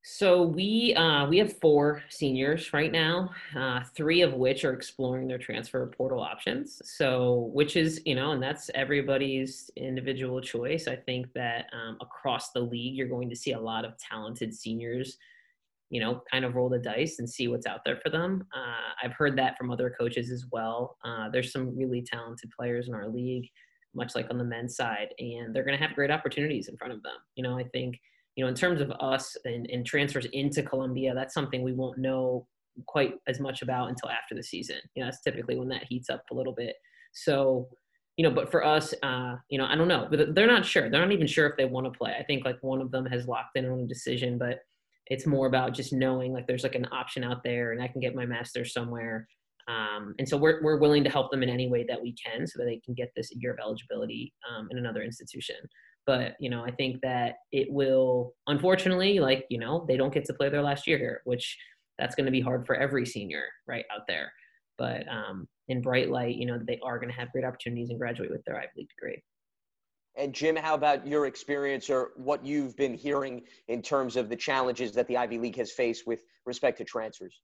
[0.09, 5.27] So we uh, we have four seniors right now, uh, three of which are exploring
[5.27, 6.81] their transfer portal options.
[6.85, 10.87] So which is you know, and that's everybody's individual choice.
[10.87, 14.55] I think that um, across the league, you're going to see a lot of talented
[14.55, 15.17] seniors,
[15.89, 18.47] you know, kind of roll the dice and see what's out there for them.
[18.55, 20.95] Uh, I've heard that from other coaches as well.
[21.03, 23.49] Uh, there's some really talented players in our league
[23.97, 26.93] much like on the men's side, and they're going to have great opportunities in front
[26.93, 27.15] of them.
[27.35, 27.99] You know, I think,
[28.35, 31.97] you know, in terms of us and, and transfers into Columbia, that's something we won't
[31.97, 32.47] know
[32.85, 34.77] quite as much about until after the season.
[34.95, 36.75] You know, that's typically when that heats up a little bit.
[37.11, 37.67] So,
[38.15, 40.89] you know, but for us, uh, you know, I don't know, but they're not sure.
[40.89, 42.15] They're not even sure if they want to play.
[42.17, 44.59] I think like one of them has locked in on a decision, but
[45.07, 48.01] it's more about just knowing like there's like an option out there and I can
[48.01, 49.27] get my master somewhere
[49.67, 52.47] um, and so we're, we're willing to help them in any way that we can
[52.47, 55.57] so that they can get this year of eligibility um, in another institution.
[56.05, 60.23] But, you know, I think that it will, unfortunately, like, you know, they don't get
[60.25, 61.57] to play their last year here, which
[61.99, 64.31] that's going to be hard for every senior right out there.
[64.77, 67.99] But um, in bright light, you know, they are going to have great opportunities and
[67.99, 69.21] graduate with their Ivy League degree.
[70.15, 74.35] And Jim, how about your experience or what you've been hearing in terms of the
[74.35, 77.41] challenges that the Ivy League has faced with respect to transfers?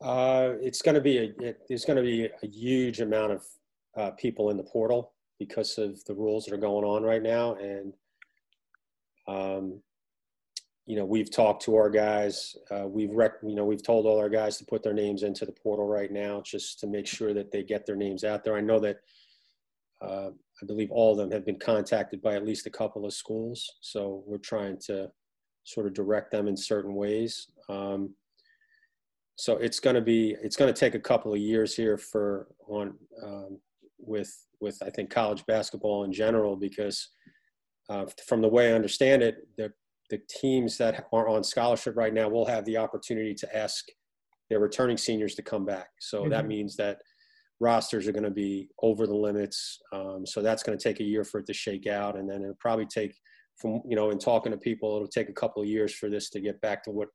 [0.00, 3.44] Uh, it's going to be a it, there's going to be a huge amount of
[3.96, 7.54] uh, people in the portal because of the rules that are going on right now,
[7.54, 7.92] and
[9.26, 9.80] um,
[10.86, 12.56] you know we've talked to our guys.
[12.70, 15.44] Uh, we've rec- you know we've told all our guys to put their names into
[15.44, 18.56] the portal right now just to make sure that they get their names out there.
[18.56, 19.00] I know that
[20.00, 20.30] uh,
[20.62, 23.68] I believe all of them have been contacted by at least a couple of schools,
[23.80, 25.10] so we're trying to
[25.64, 27.48] sort of direct them in certain ways.
[27.68, 28.14] Um,
[29.38, 32.48] so it's going to be it's going to take a couple of years here for
[32.68, 33.60] on um,
[33.98, 37.10] with with I think college basketball in general because
[37.88, 39.72] uh, from the way I understand it, the
[40.10, 43.84] the teams that are on scholarship right now will have the opportunity to ask
[44.50, 45.88] their returning seniors to come back.
[46.00, 46.30] So mm-hmm.
[46.30, 46.98] that means that
[47.60, 49.78] rosters are going to be over the limits.
[49.92, 52.42] Um, so that's going to take a year for it to shake out, and then
[52.42, 53.14] it'll probably take
[53.56, 56.28] from you know in talking to people, it'll take a couple of years for this
[56.30, 57.08] to get back to what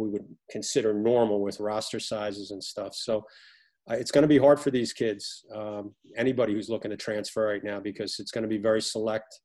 [0.00, 2.94] we would consider normal with roster sizes and stuff.
[2.94, 3.24] So
[3.90, 7.46] uh, it's going to be hard for these kids, um, anybody who's looking to transfer
[7.46, 9.40] right now, because it's going to be very select,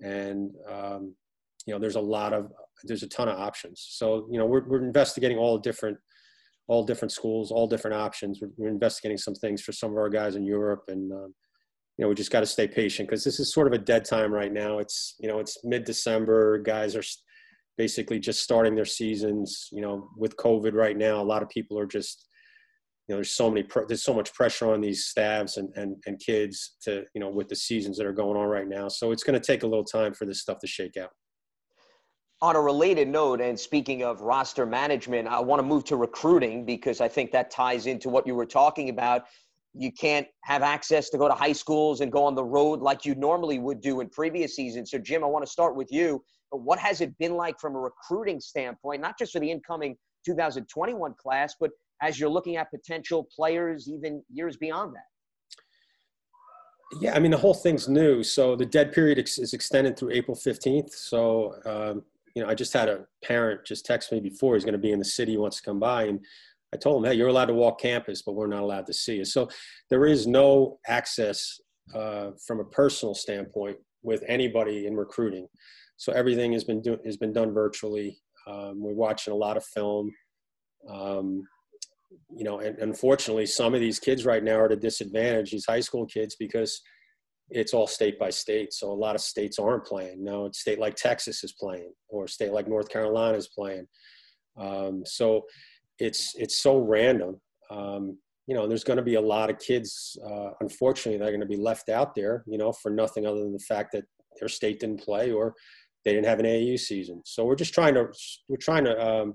[0.00, 1.14] and um,
[1.66, 2.50] you know there's a lot of
[2.84, 3.86] there's a ton of options.
[3.90, 5.98] So you know we're we're investigating all different
[6.66, 8.40] all different schools, all different options.
[8.40, 11.34] We're, we're investigating some things for some of our guys in Europe, and um,
[11.96, 14.04] you know we just got to stay patient because this is sort of a dead
[14.04, 14.78] time right now.
[14.78, 17.04] It's you know it's mid December, guys are
[17.76, 19.68] basically just starting their seasons.
[19.72, 22.28] You know, with COVID right now, a lot of people are just
[23.06, 26.18] you know, there's so many, there's so much pressure on these staffs and, and, and
[26.18, 28.88] kids to, you know, with the seasons that are going on right now.
[28.88, 31.10] So it's going to take a little time for this stuff to shake out.
[32.40, 36.64] On a related note, and speaking of roster management, I want to move to recruiting
[36.64, 39.24] because I think that ties into what you were talking about.
[39.74, 43.04] You can't have access to go to high schools and go on the road like
[43.04, 44.90] you normally would do in previous seasons.
[44.90, 46.22] So, Jim, I want to start with you.
[46.56, 51.14] What has it been like from a recruiting standpoint, not just for the incoming 2021
[51.20, 51.70] class, but
[52.02, 55.04] as you're looking at potential players even years beyond that?
[57.00, 58.22] Yeah, I mean, the whole thing's new.
[58.22, 60.92] So the dead period is extended through April 15th.
[60.92, 62.02] So, um,
[62.34, 64.92] you know, I just had a parent just text me before he's going to be
[64.92, 66.04] in the city, he wants to come by.
[66.04, 66.20] And
[66.72, 69.16] I told him, hey, you're allowed to walk campus, but we're not allowed to see
[69.16, 69.24] you.
[69.24, 69.48] So
[69.90, 71.60] there is no access
[71.94, 75.48] uh, from a personal standpoint with anybody in recruiting.
[75.96, 78.18] So everything has been, do- has been done virtually.
[78.46, 80.12] Um, we're watching a lot of film.
[80.88, 81.46] Um,
[82.36, 85.66] you know, and unfortunately, some of these kids right now are at a disadvantage, these
[85.66, 86.80] high school kids, because
[87.50, 88.72] it's all state by state.
[88.72, 90.22] So a lot of states aren't playing.
[90.22, 93.86] No, it's state like Texas is playing, or a state like North Carolina is playing.
[94.56, 95.42] Um, so
[95.98, 97.40] it's it's so random.
[97.70, 101.30] Um, you know, there's going to be a lot of kids, uh, unfortunately, that are
[101.30, 102.44] going to be left out there.
[102.46, 104.04] You know, for nothing other than the fact that
[104.38, 105.54] their state didn't play or
[106.04, 107.22] they didn't have an AAU season.
[107.24, 108.06] So we're just trying to
[108.48, 109.34] we're trying to um,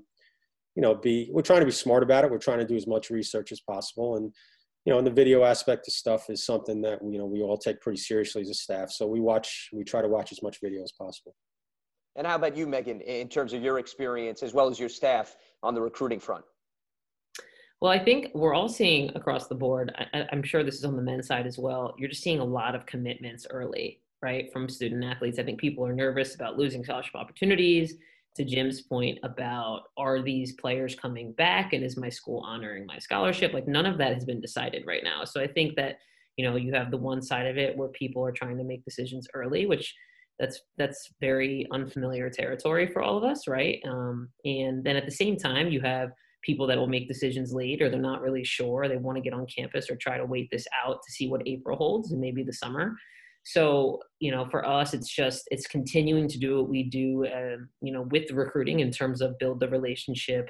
[0.75, 2.87] you know be we're trying to be smart about it we're trying to do as
[2.87, 4.33] much research as possible and
[4.85, 7.57] you know and the video aspect of stuff is something that you know we all
[7.57, 10.59] take pretty seriously as a staff so we watch we try to watch as much
[10.63, 11.35] video as possible
[12.15, 15.35] and how about you megan in terms of your experience as well as your staff
[15.63, 16.45] on the recruiting front
[17.81, 19.93] well, I think we're all seeing across the board.
[20.13, 21.95] I, am sure this is on the men's side as well.
[21.97, 25.39] You're just seeing a lot of commitments early, right, from student athletes.
[25.39, 27.95] I think people are nervous about losing scholarship opportunities
[28.35, 32.99] to Jim's point about are these players coming back and is my school honoring my
[32.99, 33.53] scholarship?
[33.53, 35.25] Like none of that has been decided right now.
[35.25, 35.99] So I think that,
[36.37, 38.85] you know, you have the one side of it where people are trying to make
[38.85, 39.93] decisions early, which
[40.37, 43.79] that's that's very unfamiliar territory for all of us, right?
[43.85, 46.11] Um, and then at the same time, you have
[46.41, 49.33] people that will make decisions late or they're not really sure they want to get
[49.33, 52.43] on campus or try to wait this out to see what April holds and maybe
[52.43, 52.95] the summer
[53.43, 57.57] so you know for us it's just it's continuing to do what we do uh,
[57.81, 60.49] you know with recruiting in terms of build the relationship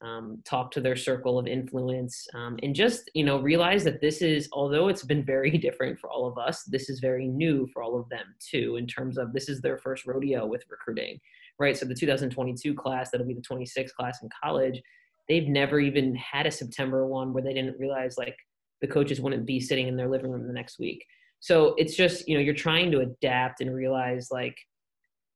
[0.00, 4.22] um, talk to their circle of influence um, and just you know realize that this
[4.22, 7.82] is although it's been very different for all of us this is very new for
[7.82, 11.18] all of them too in terms of this is their first rodeo with recruiting
[11.60, 11.76] right?
[11.76, 14.80] So the 2022 class that'll be the 26th class in college
[15.28, 18.36] they've never even had a september one where they didn't realize like
[18.80, 21.04] the coaches wouldn't be sitting in their living room the next week
[21.40, 24.56] so it's just, you know, you're trying to adapt and realize like,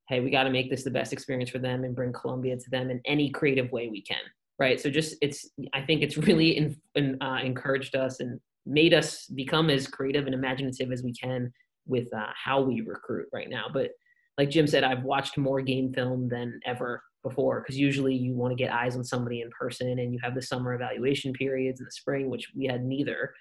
[0.09, 2.69] hey, we got to make this the best experience for them and bring Columbia to
[2.69, 4.21] them in any creative way we can.
[4.59, 4.79] Right.
[4.79, 9.25] So just, it's, I think it's really in, in, uh, encouraged us and made us
[9.27, 11.51] become as creative and imaginative as we can
[11.85, 13.65] with uh, how we recruit right now.
[13.73, 13.91] But
[14.37, 18.51] like Jim said, I've watched more game film than ever before because usually you want
[18.51, 21.85] to get eyes on somebody in person and you have the summer evaluation periods in
[21.85, 23.33] the spring, which we had neither,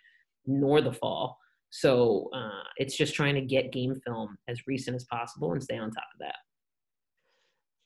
[0.46, 1.38] nor the fall.
[1.72, 5.78] So uh, it's just trying to get game film as recent as possible and stay
[5.78, 6.36] on top of that.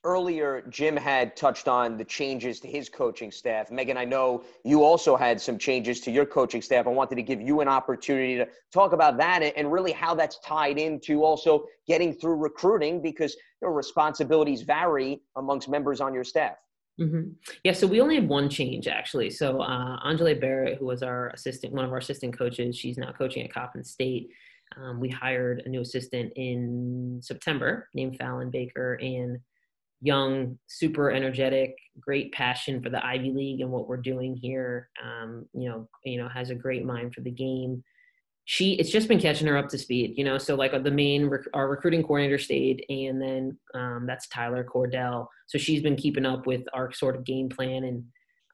[0.03, 3.71] Earlier, Jim had touched on the changes to his coaching staff.
[3.71, 6.85] Megan, I know you also had some changes to your coaching staff.
[6.85, 10.37] I wanted to give you an opportunity to talk about that and really how that's
[10.39, 16.55] tied into also getting through recruiting because your responsibilities vary amongst members on your staff.
[16.99, 17.29] Mm-hmm.
[17.63, 19.29] Yeah, so we only had one change actually.
[19.29, 23.11] So uh, Angela Barrett, who was our assistant, one of our assistant coaches, she's now
[23.11, 24.29] coaching at Coppin State.
[24.75, 29.39] Um, we hired a new assistant in September named Fallon Baker, and
[30.01, 34.89] young, super energetic, great passion for the Ivy League and what we're doing here.
[35.03, 37.83] Um, you know, you know, has a great mind for the game
[38.49, 40.37] she it's just been catching her up to speed you know?
[40.37, 45.27] So like the main our recruiting coordinator stayed and then um, that's tyler cordell.
[45.47, 48.03] So she's been keeping up with our sort of game plan and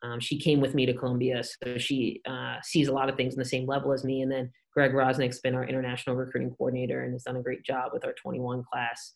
[0.02, 3.36] um, she came with me to columbia so she uh, sees a lot of things
[3.36, 4.22] in the same level as me.
[4.24, 7.92] And then greg rosnick's been our international recruiting coordinator and has done a great job
[7.94, 9.14] with our 21 class.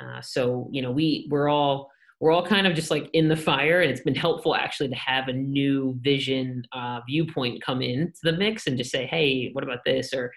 [0.00, 1.90] Uh, so you know we we're all
[2.22, 4.94] we're all kind of just like in the fire and it's been helpful actually to
[4.94, 9.64] have a new vision uh, viewpoint come into the mix and just say hey what
[9.64, 10.14] about this?
[10.14, 10.30] or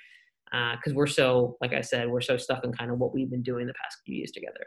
[0.52, 3.30] because uh, we're so like i said we're so stuck in kind of what we've
[3.30, 4.66] been doing the past few years together.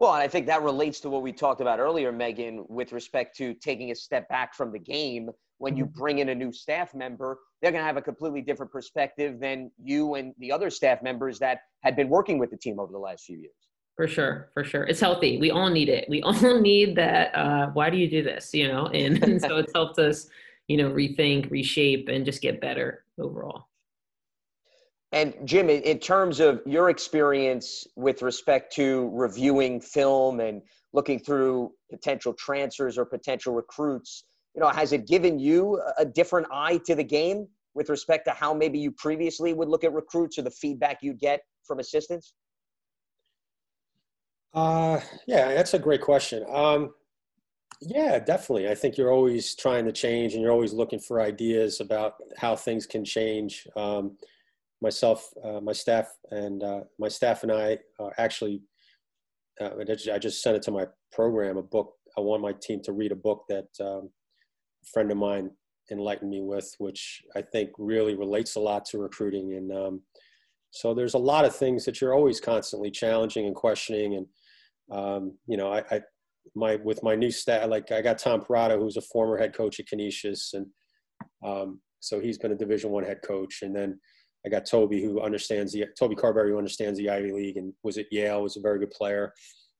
[0.00, 3.36] Well and i think that relates to what we talked about earlier megan with respect
[3.36, 5.30] to taking a step back from the game.
[5.58, 5.98] When you mm-hmm.
[5.98, 9.70] bring in a new staff member they're going to have a completely different perspective than
[9.82, 12.98] you and the other staff members that had been working with the team over the
[12.98, 13.65] last few years
[13.96, 14.84] for sure, for sure.
[14.84, 15.38] It's healthy.
[15.38, 16.06] We all need it.
[16.08, 17.34] We all need that.
[17.34, 18.52] Uh, why do you do this?
[18.54, 20.28] You know, and, and so it's helped us
[20.68, 23.68] you know, rethink, reshape, and just get better overall.
[25.12, 30.60] And Jim, in terms of your experience with respect to reviewing film and
[30.92, 34.24] looking through potential transfers or potential recruits,
[34.54, 38.32] you know, has it given you a different eye to the game with respect to
[38.32, 42.34] how maybe you previously would look at recruits or the feedback you get from assistants?
[44.56, 46.42] Uh, yeah, that's a great question.
[46.50, 46.94] Um,
[47.82, 48.70] yeah, definitely.
[48.70, 52.56] I think you're always trying to change and you're always looking for ideas about how
[52.56, 53.68] things can change.
[53.76, 54.16] Um,
[54.80, 57.78] myself, uh, my staff, and uh, my staff and I
[58.16, 58.62] actually,
[59.60, 61.92] uh, I just sent it to my program, a book.
[62.16, 64.08] I want my team to read a book that um,
[64.82, 65.50] a friend of mine
[65.90, 69.52] enlightened me with, which I think really relates a lot to recruiting.
[69.52, 70.00] And um,
[70.70, 74.14] so there's a lot of things that you're always constantly challenging and questioning.
[74.14, 74.26] And,
[74.90, 76.00] um, you know, I, I,
[76.54, 79.80] my, with my new staff, like I got Tom Parrotta, who's a former head coach
[79.80, 80.54] at Canisius.
[80.54, 80.66] And
[81.44, 83.62] um, so he's been a division one head coach.
[83.62, 83.98] And then
[84.44, 87.98] I got Toby, who understands the, Toby Carberry, who understands the Ivy League and was
[87.98, 89.32] at Yale, was a very good player.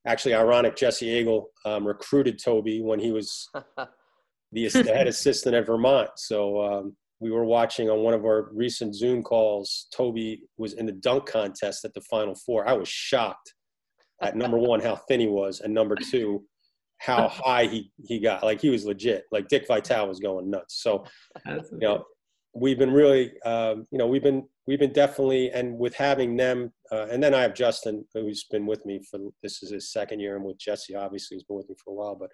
[0.07, 3.49] Actually, ironic, Jesse Agel um, recruited Toby when he was
[4.53, 6.11] the head assistant at Vermont.
[6.17, 9.87] So um, we were watching on one of our recent Zoom calls.
[9.95, 12.69] Toby was in the dunk contest at the Final Four.
[12.69, 13.55] I was shocked
[14.23, 16.45] at number one how thin he was, and number two
[16.99, 18.43] how high he he got.
[18.43, 19.25] Like he was legit.
[19.31, 20.83] Like Dick Vitale was going nuts.
[20.83, 21.05] So
[21.47, 22.05] you know
[22.55, 26.73] we've been really um, you know we've been we've been definitely and with having them
[26.91, 30.21] uh, and then I have Justin who's been with me for this is his second
[30.21, 32.31] year and with Jesse obviously he's been with me for a while but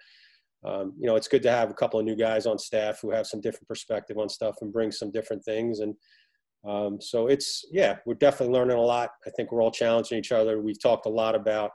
[0.65, 3.11] um, you know, it's good to have a couple of new guys on staff who
[3.11, 5.79] have some different perspective on stuff and bring some different things.
[5.79, 5.93] And
[6.67, 9.11] um, so it's, yeah, we're definitely learning a lot.
[9.25, 10.61] I think we're all challenging each other.
[10.61, 11.71] We've talked a lot about,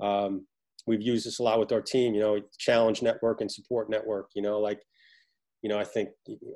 [0.00, 0.46] um,
[0.86, 4.30] we've used this a lot with our team, you know, challenge network and support network,
[4.34, 4.80] you know, like,
[5.62, 6.10] you know, I think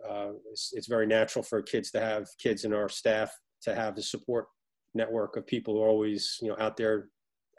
[0.08, 3.96] uh, it's, it's very natural for kids to have kids in our staff to have
[3.96, 4.46] the support
[4.94, 7.08] network of people who are always, you know, out there,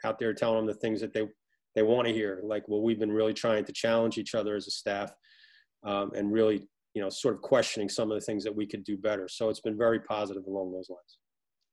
[0.04, 1.26] out there telling them the things that they
[1.74, 2.40] they want to hear.
[2.44, 5.12] Like, well, we've been really trying to challenge each other as a staff
[5.84, 8.84] um, and really, you know, sort of questioning some of the things that we could
[8.84, 9.28] do better.
[9.28, 11.18] So it's been very positive along those lines.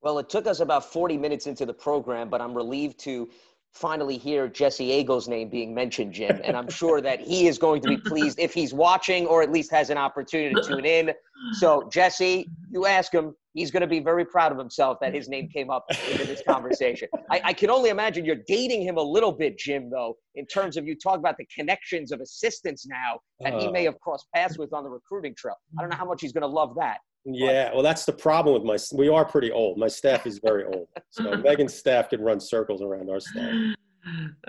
[0.01, 3.29] Well, it took us about 40 minutes into the program, but I'm relieved to
[3.71, 6.41] finally hear Jesse Agel's name being mentioned, Jim.
[6.43, 9.51] And I'm sure that he is going to be pleased if he's watching or at
[9.51, 11.11] least has an opportunity to tune in.
[11.53, 15.27] So, Jesse, you ask him, he's going to be very proud of himself that his
[15.29, 17.07] name came up in this conversation.
[17.29, 20.77] I, I, can only imagine you're dating him a little bit, Jim, though, in terms
[20.77, 23.91] of you talk about the connections of assistants now that he may uh.
[23.91, 25.55] have crossed paths with on the recruiting trail.
[25.77, 26.99] I don't know how much he's going to love that.
[27.25, 28.97] Yeah, well, that's the problem with my.
[28.97, 29.77] We are pretty old.
[29.77, 33.75] My staff is very old, so Megan's staff can run circles around our staff.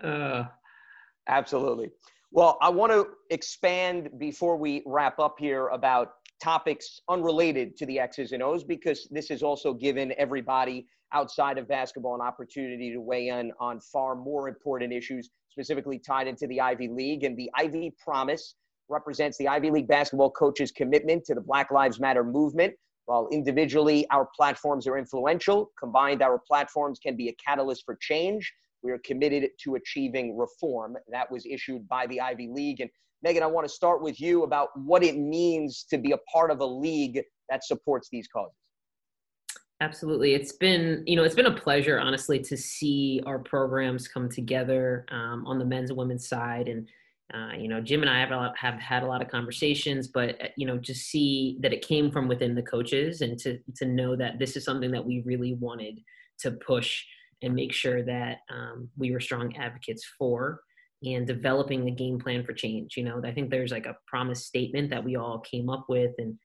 [0.02, 0.44] Uh,
[1.28, 1.90] absolutely.
[2.30, 6.12] Well, I want to expand before we wrap up here about
[6.42, 11.68] topics unrelated to the X's and O's because this has also given everybody outside of
[11.68, 16.60] basketball an opportunity to weigh in on far more important issues, specifically tied into the
[16.60, 18.56] Ivy League and the Ivy Promise
[18.88, 22.74] represents the Ivy League basketball coaches' commitment to the Black Lives Matter movement.
[23.06, 28.52] While individually our platforms are influential, combined our platforms can be a catalyst for change.
[28.82, 30.96] We are committed to achieving reform.
[31.10, 32.80] That was issued by the Ivy League.
[32.80, 32.90] And
[33.22, 36.50] Megan, I want to start with you about what it means to be a part
[36.50, 38.56] of a league that supports these causes.
[39.80, 40.34] Absolutely.
[40.34, 45.06] It's been, you know, it's been a pleasure, honestly, to see our programs come together
[45.10, 46.68] um, on the men's and women's side.
[46.68, 46.88] And
[47.34, 50.40] uh, you know, Jim and I have, lot, have had a lot of conversations, but
[50.42, 53.86] uh, you know, to see that it came from within the coaches, and to to
[53.86, 56.00] know that this is something that we really wanted
[56.40, 57.02] to push
[57.42, 60.60] and make sure that um, we were strong advocates for,
[61.04, 62.96] and developing a game plan for change.
[62.96, 66.12] You know, I think there's like a promise statement that we all came up with,
[66.18, 66.38] and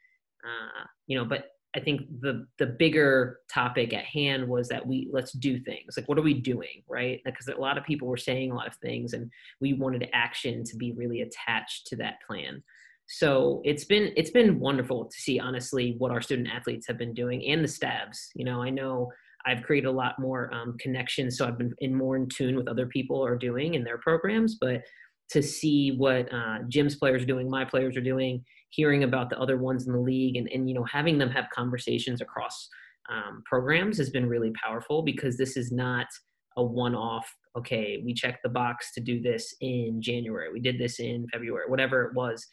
[0.43, 1.45] uh, you know, but
[1.75, 5.95] I think the the bigger topic at hand was that we let's do things.
[5.95, 7.21] Like what are we doing, right?
[7.23, 9.29] Because a lot of people were saying a lot of things and
[9.61, 12.63] we wanted action to be really attached to that plan.
[13.07, 17.13] So it's been it's been wonderful to see honestly what our student athletes have been
[17.13, 18.31] doing and the stabs.
[18.33, 19.11] You know, I know
[19.45, 22.67] I've created a lot more um, connections, so I've been in more in tune with
[22.67, 24.57] other people are doing in their programs.
[24.59, 24.81] But
[25.31, 29.39] to see what uh, Jim's players are doing, my players are doing, hearing about the
[29.39, 32.67] other ones in the league and, and you know having them have conversations across
[33.09, 36.07] um, programs has been really powerful because this is not
[36.57, 37.27] a one-off
[37.57, 41.65] okay we checked the box to do this in january we did this in february
[41.67, 42.45] whatever it was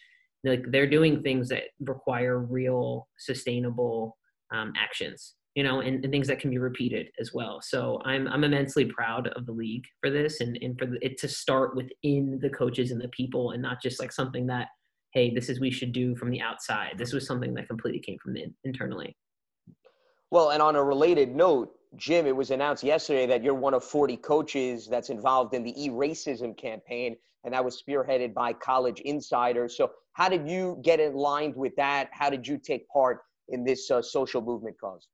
[0.44, 4.16] like they're doing things that require real sustainable
[4.52, 8.26] um, actions you know and, and, things that can be repeated as well so i'm
[8.28, 12.38] i'm immensely proud of the league for this and and for it to start within
[12.42, 14.68] the coaches and the people and not just like something that
[15.14, 16.94] hey, this is we should do from the outside.
[16.98, 19.16] This was something that completely came from the internally.
[20.30, 23.84] Well, and on a related note, Jim, it was announced yesterday that you're one of
[23.84, 29.68] 40 coaches that's involved in the e-racism campaign, and that was spearheaded by College Insider.
[29.68, 32.08] So, how did you get aligned with that?
[32.12, 35.06] How did you take part in this uh, social movement cause?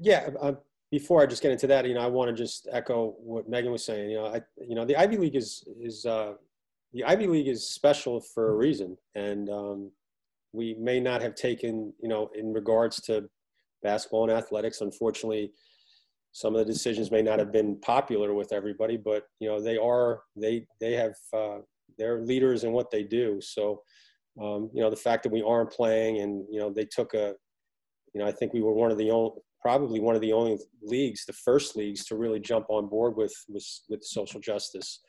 [0.00, 0.52] Yeah, uh,
[0.90, 3.72] before I just get into that, you know, I want to just echo what Megan
[3.72, 4.10] was saying.
[4.10, 6.34] You know, I, you know, the Ivy League is is uh,
[6.92, 9.90] the Ivy League is special for a reason, and um,
[10.52, 13.28] we may not have taken, you know, in regards to
[13.82, 14.82] basketball and athletics.
[14.82, 15.52] Unfortunately,
[16.32, 19.78] some of the decisions may not have been popular with everybody, but you know, they
[19.78, 21.58] are they they have uh,
[21.98, 23.40] they're leaders in what they do.
[23.40, 23.82] So,
[24.40, 27.34] um, you know, the fact that we aren't playing, and you know, they took a,
[28.14, 30.58] you know, I think we were one of the only probably one of the only
[30.82, 35.00] leagues, the first leagues, to really jump on board with with, with social justice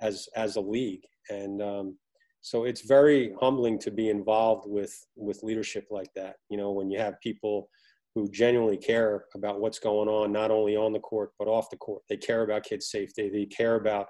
[0.00, 1.96] as as a league, and um,
[2.42, 6.36] so it's very humbling to be involved with with leadership like that.
[6.48, 7.68] You know, when you have people
[8.14, 11.76] who genuinely care about what's going on, not only on the court but off the
[11.76, 12.02] court.
[12.08, 13.30] They care about kids' safety.
[13.30, 14.06] They care about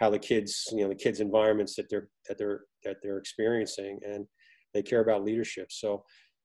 [0.00, 3.98] how the kids, you know, the kids' environments that they're that they're that they're experiencing,
[4.06, 4.26] and
[4.72, 5.68] they care about leadership.
[5.70, 6.04] So,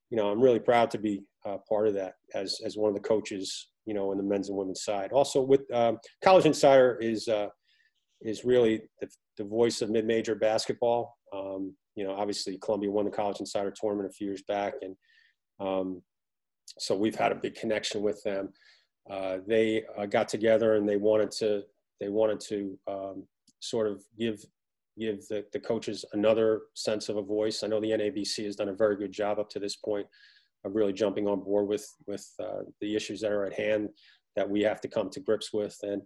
[0.10, 2.96] you know, I'm really proud to be uh, part of that as as one of
[2.96, 5.12] the coaches, you know, in the men's and women's side.
[5.12, 7.48] Also, with um, College Insider is uh,
[8.22, 11.16] is really the, the voice of mid-major basketball.
[11.34, 14.96] Um, you know, obviously Columbia won the College Insider tournament a few years back, and
[15.60, 16.02] um,
[16.78, 18.50] so we've had a big connection with them.
[19.10, 21.64] Uh, they uh, got together and they wanted to
[22.00, 23.24] they wanted to um,
[23.60, 24.44] sort of give
[24.98, 27.64] give the, the coaches another sense of a voice.
[27.64, 30.06] I know the NABC has done a very good job up to this point
[30.66, 33.90] of really jumping on board with with uh, the issues that are at hand
[34.36, 35.78] that we have to come to grips with.
[35.84, 36.02] And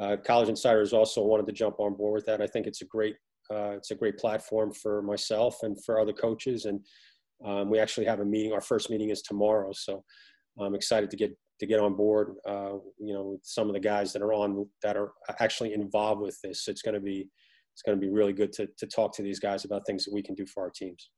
[0.00, 2.40] uh, College Insiders also wanted to jump on board with that.
[2.40, 3.16] I think it's a great
[3.52, 6.66] uh, it's a great platform for myself and for other coaches.
[6.66, 6.80] And
[7.44, 8.52] um, we actually have a meeting.
[8.52, 10.04] Our first meeting is tomorrow, so
[10.60, 12.34] I'm excited to get to get on board.
[12.46, 16.20] Uh, you know, with some of the guys that are on that are actually involved
[16.20, 16.68] with this.
[16.68, 17.28] It's going to be
[17.74, 20.14] it's going to be really good to to talk to these guys about things that
[20.14, 21.10] we can do for our teams.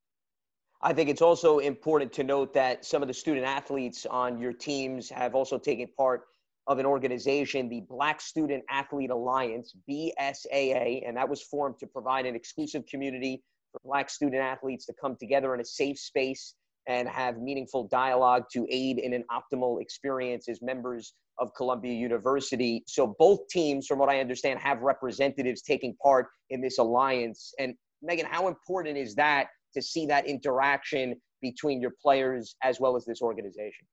[0.85, 4.53] I think it's also important to note that some of the student athletes on your
[4.53, 6.23] teams have also taken part
[6.67, 12.27] of an organization, the Black Student Athlete Alliance, BSAA, and that was formed to provide
[12.27, 16.55] an exclusive community for Black student athletes to come together in a safe space
[16.89, 22.83] and have meaningful dialogue to aid in an optimal experience as members of Columbia University.
[22.89, 27.55] So both teams, from what I understand, have representatives taking part in this alliance.
[27.61, 32.97] And Megan, how important is that to see that interaction between your players as well
[32.97, 33.87] as this organization?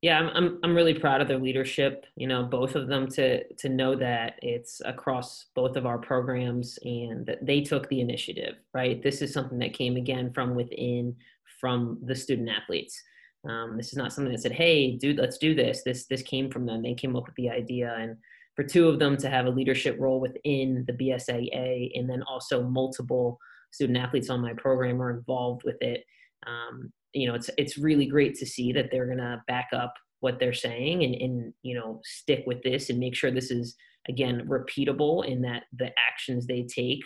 [0.00, 2.06] Yeah, I'm, I'm I'm really proud of their leadership.
[2.14, 6.78] You know, both of them to to know that it's across both of our programs
[6.84, 8.54] and that they took the initiative.
[8.72, 11.16] Right, this is something that came again from within,
[11.60, 13.02] from the student athletes.
[13.48, 16.48] Um, this is not something that said, "Hey, dude, let's do this." This this came
[16.48, 16.80] from them.
[16.82, 18.16] They came up with the idea, and
[18.54, 22.62] for two of them to have a leadership role within the BSAA, and then also
[22.62, 23.40] multiple
[23.70, 26.04] student athletes on my program are involved with it.
[26.46, 30.38] Um, you know, it's it's really great to see that they're gonna back up what
[30.40, 33.76] they're saying and, and you know stick with this and make sure this is
[34.08, 37.00] again repeatable in that the actions they take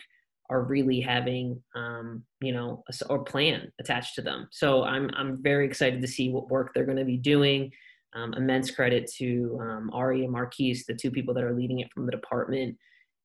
[0.51, 4.49] are really having um, you know a, a, plan attached to them.
[4.51, 7.71] So I'm I'm very excited to see what work they're going to be doing.
[8.15, 11.91] Um, immense credit to um, Ari and Marquise, the two people that are leading it
[11.95, 12.77] from the department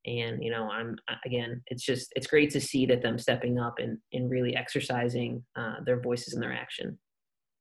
[0.07, 0.95] and you know i'm
[1.25, 5.43] again it's just it's great to see that them stepping up and and really exercising
[5.55, 6.97] uh, their voices and their action.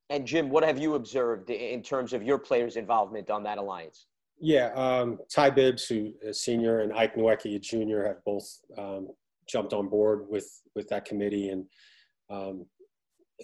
[0.08, 4.06] And jim what have you observed in terms of your players involvement on that alliance?
[4.40, 9.08] Yeah um, ty bibbs who is senior and ike Nweke, a junior have both um,
[9.48, 11.48] jumped on board with with that committee.
[11.48, 11.64] And
[12.30, 12.66] um,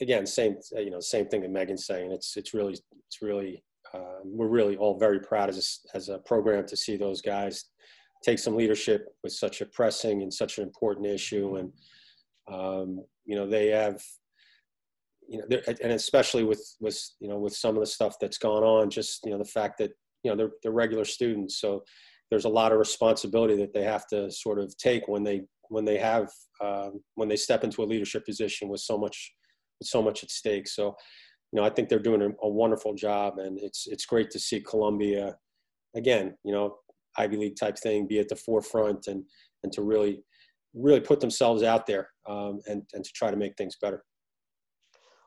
[0.00, 2.12] again same you know same thing that megan's saying.
[2.12, 2.74] It's it's really
[3.07, 6.96] it's really uh, we're really all very proud as a, as a program to see
[6.96, 7.66] those guys
[8.25, 11.57] take some leadership with such a pressing and such an important issue.
[11.57, 11.73] And,
[12.53, 14.03] um, you know, they have,
[15.29, 18.62] you know, and especially with, with, you know, with some of the stuff that's gone
[18.62, 19.91] on, just, you know, the fact that,
[20.23, 21.61] you know, they're, they're regular students.
[21.61, 21.83] So
[22.31, 25.85] there's a lot of responsibility that they have to sort of take when they, when
[25.85, 26.29] they have,
[26.61, 29.33] um, when they step into a leadership position with so much,
[29.81, 30.68] with so much at stake.
[30.68, 30.97] So,
[31.53, 34.39] you know, I think they're doing a, a wonderful job and it's, it's great to
[34.39, 35.37] see Columbia,
[35.95, 36.77] again, you know,
[37.16, 39.24] Ivy League type thing, be at the forefront and
[39.62, 40.22] and to really
[40.74, 44.04] really put themselves out there um, and and to try to make things better.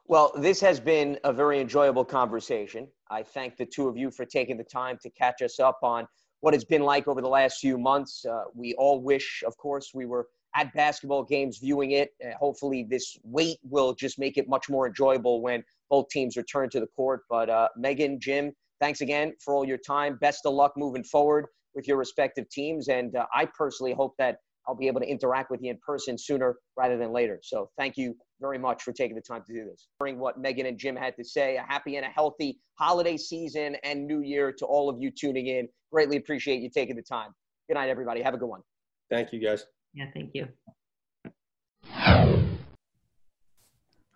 [0.08, 2.88] Well, this has been a very enjoyable conversation.
[3.10, 6.08] I thank the two of you for taking the time to catch us up on
[6.42, 8.24] what it's been like over the last few months.
[8.24, 12.12] Uh, we all wish, of course, we were at basketball games viewing it.
[12.24, 16.70] Uh, hopefully, this wait will just make it much more enjoyable when both teams return
[16.70, 17.22] to the court.
[17.28, 20.18] But uh, Megan, Jim, thanks again for all your time.
[20.22, 22.88] Best of luck moving forward with your respective teams.
[22.88, 26.18] And uh, I personally hope that I'll be able to interact with you in person
[26.18, 27.40] sooner rather than later.
[27.44, 29.88] So thank you very much for taking the time to do this.
[30.00, 33.76] Hearing what Megan and Jim had to say, a happy and a healthy holiday season
[33.84, 35.68] and new year to all of you tuning in.
[35.92, 37.30] Greatly appreciate you taking the time.
[37.68, 38.22] Good night, everybody.
[38.22, 38.62] Have a good one.
[39.10, 39.66] Thank you, guys.
[39.94, 40.48] Yeah, thank you.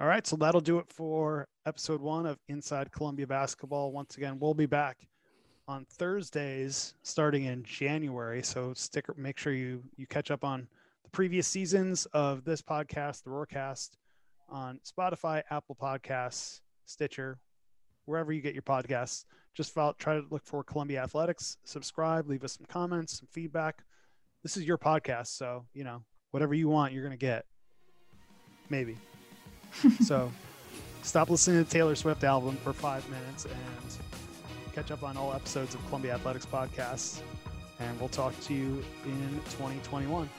[0.01, 3.91] All right, so that'll do it for episode one of Inside Columbia Basketball.
[3.91, 5.07] Once again, we'll be back
[5.69, 8.41] on Thursdays starting in January.
[8.41, 10.67] So stick, make sure you you catch up on
[11.03, 13.91] the previous seasons of this podcast, the Roarcast,
[14.49, 17.37] on Spotify, Apple Podcasts, Stitcher,
[18.05, 19.25] wherever you get your podcasts.
[19.53, 21.57] Just follow, try to look for Columbia Athletics.
[21.65, 23.83] Subscribe, leave us some comments, some feedback.
[24.41, 26.01] This is your podcast, so you know
[26.31, 27.45] whatever you want, you're gonna get.
[28.71, 28.97] Maybe.
[30.03, 30.31] so,
[31.03, 34.28] stop listening to Taylor Swift album for five minutes and
[34.69, 37.21] catch up on all episodes of Columbia Athletics podcasts.
[37.79, 40.29] And we'll talk to you in 2021.